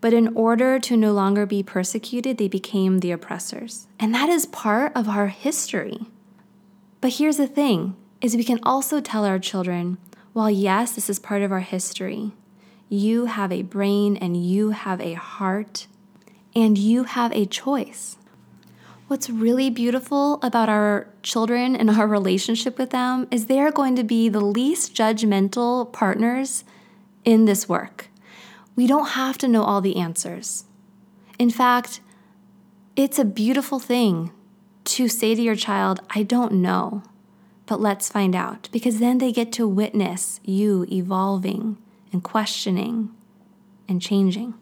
But 0.00 0.12
in 0.12 0.28
order 0.36 0.78
to 0.78 0.96
no 0.96 1.12
longer 1.12 1.46
be 1.46 1.62
persecuted, 1.62 2.36
they 2.36 2.48
became 2.48 2.98
the 2.98 3.12
oppressors. 3.12 3.86
And 3.98 4.14
that 4.14 4.28
is 4.28 4.46
part 4.46 4.92
of 4.94 5.08
our 5.08 5.28
history. 5.28 6.06
But 7.00 7.14
here's 7.14 7.38
the 7.38 7.46
thing 7.46 7.96
is 8.20 8.36
we 8.36 8.44
can 8.44 8.60
also 8.62 9.00
tell 9.00 9.24
our 9.24 9.38
children, 9.38 9.98
while 10.32 10.50
yes, 10.50 10.94
this 10.94 11.08
is 11.08 11.18
part 11.18 11.42
of 11.42 11.52
our 11.52 11.60
history, 11.60 12.32
you 12.88 13.26
have 13.26 13.52
a 13.52 13.62
brain 13.62 14.16
and 14.16 14.36
you 14.36 14.70
have 14.70 15.00
a 15.00 15.14
heart 15.14 15.86
and 16.54 16.78
you 16.78 17.04
have 17.04 17.32
a 17.32 17.46
choice. 17.46 18.15
What's 19.08 19.30
really 19.30 19.70
beautiful 19.70 20.40
about 20.42 20.68
our 20.68 21.06
children 21.22 21.76
and 21.76 21.88
our 21.90 22.08
relationship 22.08 22.76
with 22.76 22.90
them 22.90 23.28
is 23.30 23.46
they 23.46 23.60
are 23.60 23.70
going 23.70 23.94
to 23.94 24.02
be 24.02 24.28
the 24.28 24.40
least 24.40 24.96
judgmental 24.96 25.92
partners 25.92 26.64
in 27.24 27.44
this 27.44 27.68
work. 27.68 28.08
We 28.74 28.88
don't 28.88 29.10
have 29.10 29.38
to 29.38 29.48
know 29.48 29.62
all 29.62 29.80
the 29.80 29.94
answers. 29.94 30.64
In 31.38 31.50
fact, 31.50 32.00
it's 32.96 33.16
a 33.16 33.24
beautiful 33.24 33.78
thing 33.78 34.32
to 34.86 35.06
say 35.06 35.36
to 35.36 35.42
your 35.42 35.54
child, 35.54 36.00
I 36.10 36.24
don't 36.24 36.54
know, 36.54 37.04
but 37.66 37.80
let's 37.80 38.08
find 38.08 38.34
out, 38.34 38.68
because 38.72 38.98
then 38.98 39.18
they 39.18 39.30
get 39.30 39.52
to 39.52 39.68
witness 39.68 40.40
you 40.42 40.84
evolving 40.90 41.78
and 42.12 42.24
questioning 42.24 43.14
and 43.88 44.02
changing 44.02 44.54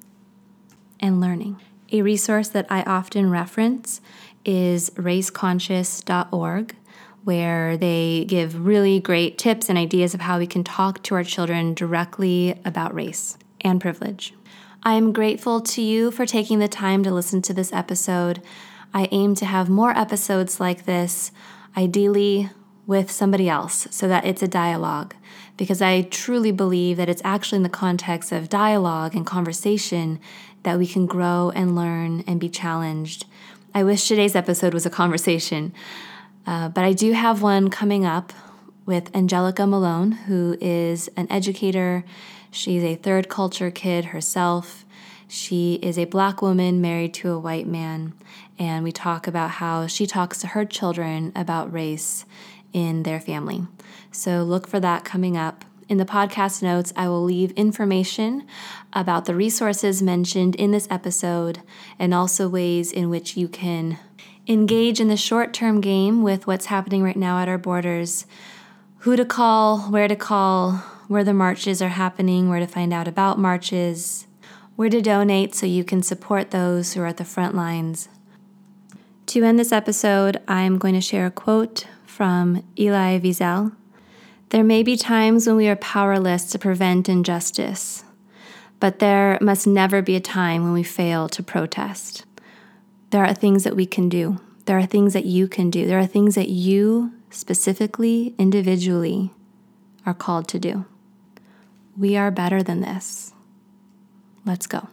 and 1.01 1.19
learning. 1.19 1.63
A 1.93 2.03
resource 2.03 2.49
that 2.49 2.67
I 2.69 2.83
often 2.83 3.31
reference 3.31 4.01
is 4.45 4.91
raceconscious.org, 4.91 6.77
where 7.25 7.77
they 7.77 8.25
give 8.27 8.67
really 8.67 9.01
great 9.01 9.39
tips 9.39 9.69
and 9.69 9.79
ideas 9.79 10.15
of 10.15 10.21
how 10.21 10.39
we 10.39 10.47
can 10.47 10.63
talk 10.63 11.03
to 11.03 11.15
our 11.15 11.25
children 11.25 11.75
directly 11.75 12.61
about 12.65 12.95
race 12.95 13.39
and 13.63 13.81
privilege. 13.81 14.35
I 14.83 14.95
am 14.95 15.13
grateful 15.15 15.63
to 15.63 15.81
you 15.81 16.11
for 16.11 16.27
taking 16.27 16.59
the 16.59 16.69
time 16.69 17.03
to 17.05 17.11
listen 17.11 17.41
to 17.43 17.55
this 17.55 17.73
episode. 17.73 18.43
I 18.93 19.09
aim 19.11 19.35
to 19.37 19.47
have 19.47 19.71
more 19.71 19.97
episodes 19.97 20.61
like 20.61 20.85
this, 20.85 21.33
ideally 21.75 22.51
with 22.87 23.11
somebody 23.11 23.49
else, 23.49 23.89
so 23.91 24.07
that 24.09 24.27
it's 24.27 24.43
a 24.43 24.49
dialogue. 24.49 25.15
Because 25.57 25.81
I 25.81 26.03
truly 26.03 26.53
believe 26.53 26.99
that 26.99 27.09
it's 27.09 27.23
actually 27.25 27.57
in 27.57 27.63
the 27.63 27.71
context 27.71 28.31
of 28.31 28.51
dialogue 28.51 29.15
and 29.15 29.25
conversation 29.25 30.21
that 30.65 30.79
we 30.79 30.87
can 30.87 31.07
grow 31.07 31.51
and 31.55 31.75
learn 31.75 32.23
and 32.27 32.39
be 32.39 32.51
challenged. 32.51 33.25
I 33.77 33.83
wish 33.83 34.07
today's 34.07 34.37
episode 34.37 34.73
was 34.73 34.87
a 34.87 34.91
conversation, 34.91 35.75
uh, 36.47 36.69
but 36.69 36.85
I 36.85 36.93
do 36.93 37.11
have 37.11 37.43
one 37.43 37.71
coming 37.71 38.05
up 38.05 38.33
with 38.87 39.11
Angelica 39.17 39.67
Malone, 39.67 40.13
who 40.13 40.57
is 40.61 41.11
an 41.17 41.27
educator. 41.29 42.05
She's 42.53 42.85
a 42.85 42.95
third 42.95 43.29
culture 43.29 43.73
kid 43.73 44.05
herself. 44.07 44.85
She 45.27 45.81
is 45.83 45.99
a 45.99 46.05
black 46.05 46.41
woman 46.41 46.81
married 46.81 47.15
to 47.15 47.33
a 47.33 47.39
white 47.41 47.67
man, 47.67 48.13
and 48.61 48.85
we 48.85 48.93
talk 48.93 49.27
about 49.27 49.51
how 49.51 49.89
she 49.89 50.07
talks 50.07 50.39
to 50.43 50.47
her 50.47 50.65
children 50.65 51.33
about 51.35 51.73
race 51.73 52.27
in 52.73 53.03
their 53.03 53.19
family. 53.19 53.67
So 54.13 54.45
look 54.45 54.69
for 54.69 54.79
that 54.79 55.05
coming 55.05 55.37
up. 55.37 55.65
In 55.89 55.99
the 55.99 56.05
podcast 56.05 56.63
notes, 56.63 56.93
I 56.95 57.09
will 57.09 57.25
leave 57.25 57.51
information 57.53 58.47
about 58.95 59.25
the 59.25 59.35
resources 59.35 60.03
mentioned 60.03 60.55
in 60.55 60.71
this 60.71 60.89
episode 60.91 61.63
and 61.99 62.15
also 62.15 62.49
ways 62.49 62.93
in 62.93 63.11
which 63.11 63.37
you 63.37 63.49
can 63.49 63.99
engage 64.47 65.01
in 65.01 65.09
the 65.09 65.17
short 65.17 65.53
term 65.53 65.81
game 65.81 66.23
with 66.23 66.47
what's 66.47 66.67
happening 66.67 67.03
right 67.03 67.17
now 67.17 67.39
at 67.39 67.49
our 67.49 67.59
borders 67.59 68.27
who 68.99 69.17
to 69.17 69.25
call, 69.25 69.81
where 69.91 70.09
to 70.09 70.17
call, 70.17 70.73
where 71.09 71.25
the 71.25 71.35
marches 71.35 71.83
are 71.83 71.89
happening, 71.89 72.49
where 72.49 72.61
to 72.61 72.67
find 72.67 72.93
out 72.93 73.07
about 73.07 73.39
marches, 73.39 74.27
where 74.77 74.89
to 74.89 75.03
donate 75.03 75.55
so 75.55 75.67
you 75.67 75.85
can 75.85 76.03
support 76.03 76.51
those 76.51 76.95
who 76.95 77.03
are 77.03 77.07
at 77.07 77.19
the 77.19 77.25
front 77.25 77.55
lines. 77.55 78.09
To 79.27 79.45
end 79.45 79.59
this 79.59 79.73
episode, 79.73 80.41
I'm 80.49 80.79
going 80.79 80.95
to 80.95 81.01
share 81.01 81.27
a 81.27 81.31
quote 81.31 81.87
from 82.07 82.65
Elie 82.79 83.21
Wiesel. 83.21 83.75
There 84.51 84.65
may 84.65 84.83
be 84.83 84.97
times 84.97 85.47
when 85.47 85.57
we 85.57 85.69
are 85.69 85.77
powerless 85.77 86.51
to 86.53 86.59
prevent 86.59 87.09
injustice, 87.09 88.05
but 88.81 88.99
there 88.99 89.39
must 89.41 89.67
never 89.67 90.03
be 90.03 90.17
a 90.17 90.21
time 90.21 90.65
when 90.65 90.73
we 90.73 90.83
fail 90.83 91.29
to 91.29 91.43
protest. 91.43 92.25
There 93.11 93.25
are 93.25 93.35
things 93.35 93.65
that 93.65 93.77
we 93.77 93.87
can 93.87 94.09
do. 94.09 94.41
There 94.67 94.79
are 94.79 94.87
things 94.87 95.13
that 95.13 95.25
you 95.25 95.47
can 95.47 95.71
do. 95.71 95.87
There 95.87 95.99
are 95.99 96.07
things 96.07 96.35
that 96.35 96.49
you, 96.49 97.13
specifically, 97.31 98.35
individually, 98.39 99.31
are 100.07 100.15
called 100.15 100.49
to 100.49 100.59
do. 100.59 100.85
We 101.97 102.17
are 102.17 102.31
better 102.31 102.63
than 102.63 102.81
this. 102.81 103.33
Let's 104.45 104.67
go. 104.67 104.89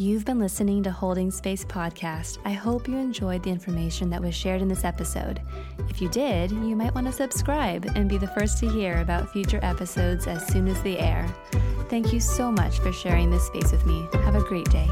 You've 0.00 0.24
been 0.24 0.38
listening 0.38 0.82
to 0.84 0.90
Holding 0.90 1.30
Space 1.30 1.62
Podcast. 1.62 2.38
I 2.46 2.52
hope 2.52 2.88
you 2.88 2.96
enjoyed 2.96 3.42
the 3.42 3.50
information 3.50 4.08
that 4.08 4.22
was 4.22 4.34
shared 4.34 4.62
in 4.62 4.68
this 4.68 4.82
episode. 4.82 5.42
If 5.90 6.00
you 6.00 6.08
did, 6.08 6.50
you 6.52 6.74
might 6.74 6.94
want 6.94 7.06
to 7.08 7.12
subscribe 7.12 7.84
and 7.94 8.08
be 8.08 8.16
the 8.16 8.28
first 8.28 8.56
to 8.60 8.70
hear 8.70 9.02
about 9.02 9.30
future 9.30 9.60
episodes 9.62 10.26
as 10.26 10.46
soon 10.46 10.68
as 10.68 10.82
they 10.82 10.96
air. 10.96 11.28
Thank 11.90 12.14
you 12.14 12.20
so 12.20 12.50
much 12.50 12.78
for 12.78 12.94
sharing 12.94 13.30
this 13.30 13.46
space 13.46 13.72
with 13.72 13.84
me. 13.84 14.08
Have 14.24 14.36
a 14.36 14.40
great 14.40 14.70
day. 14.70 14.88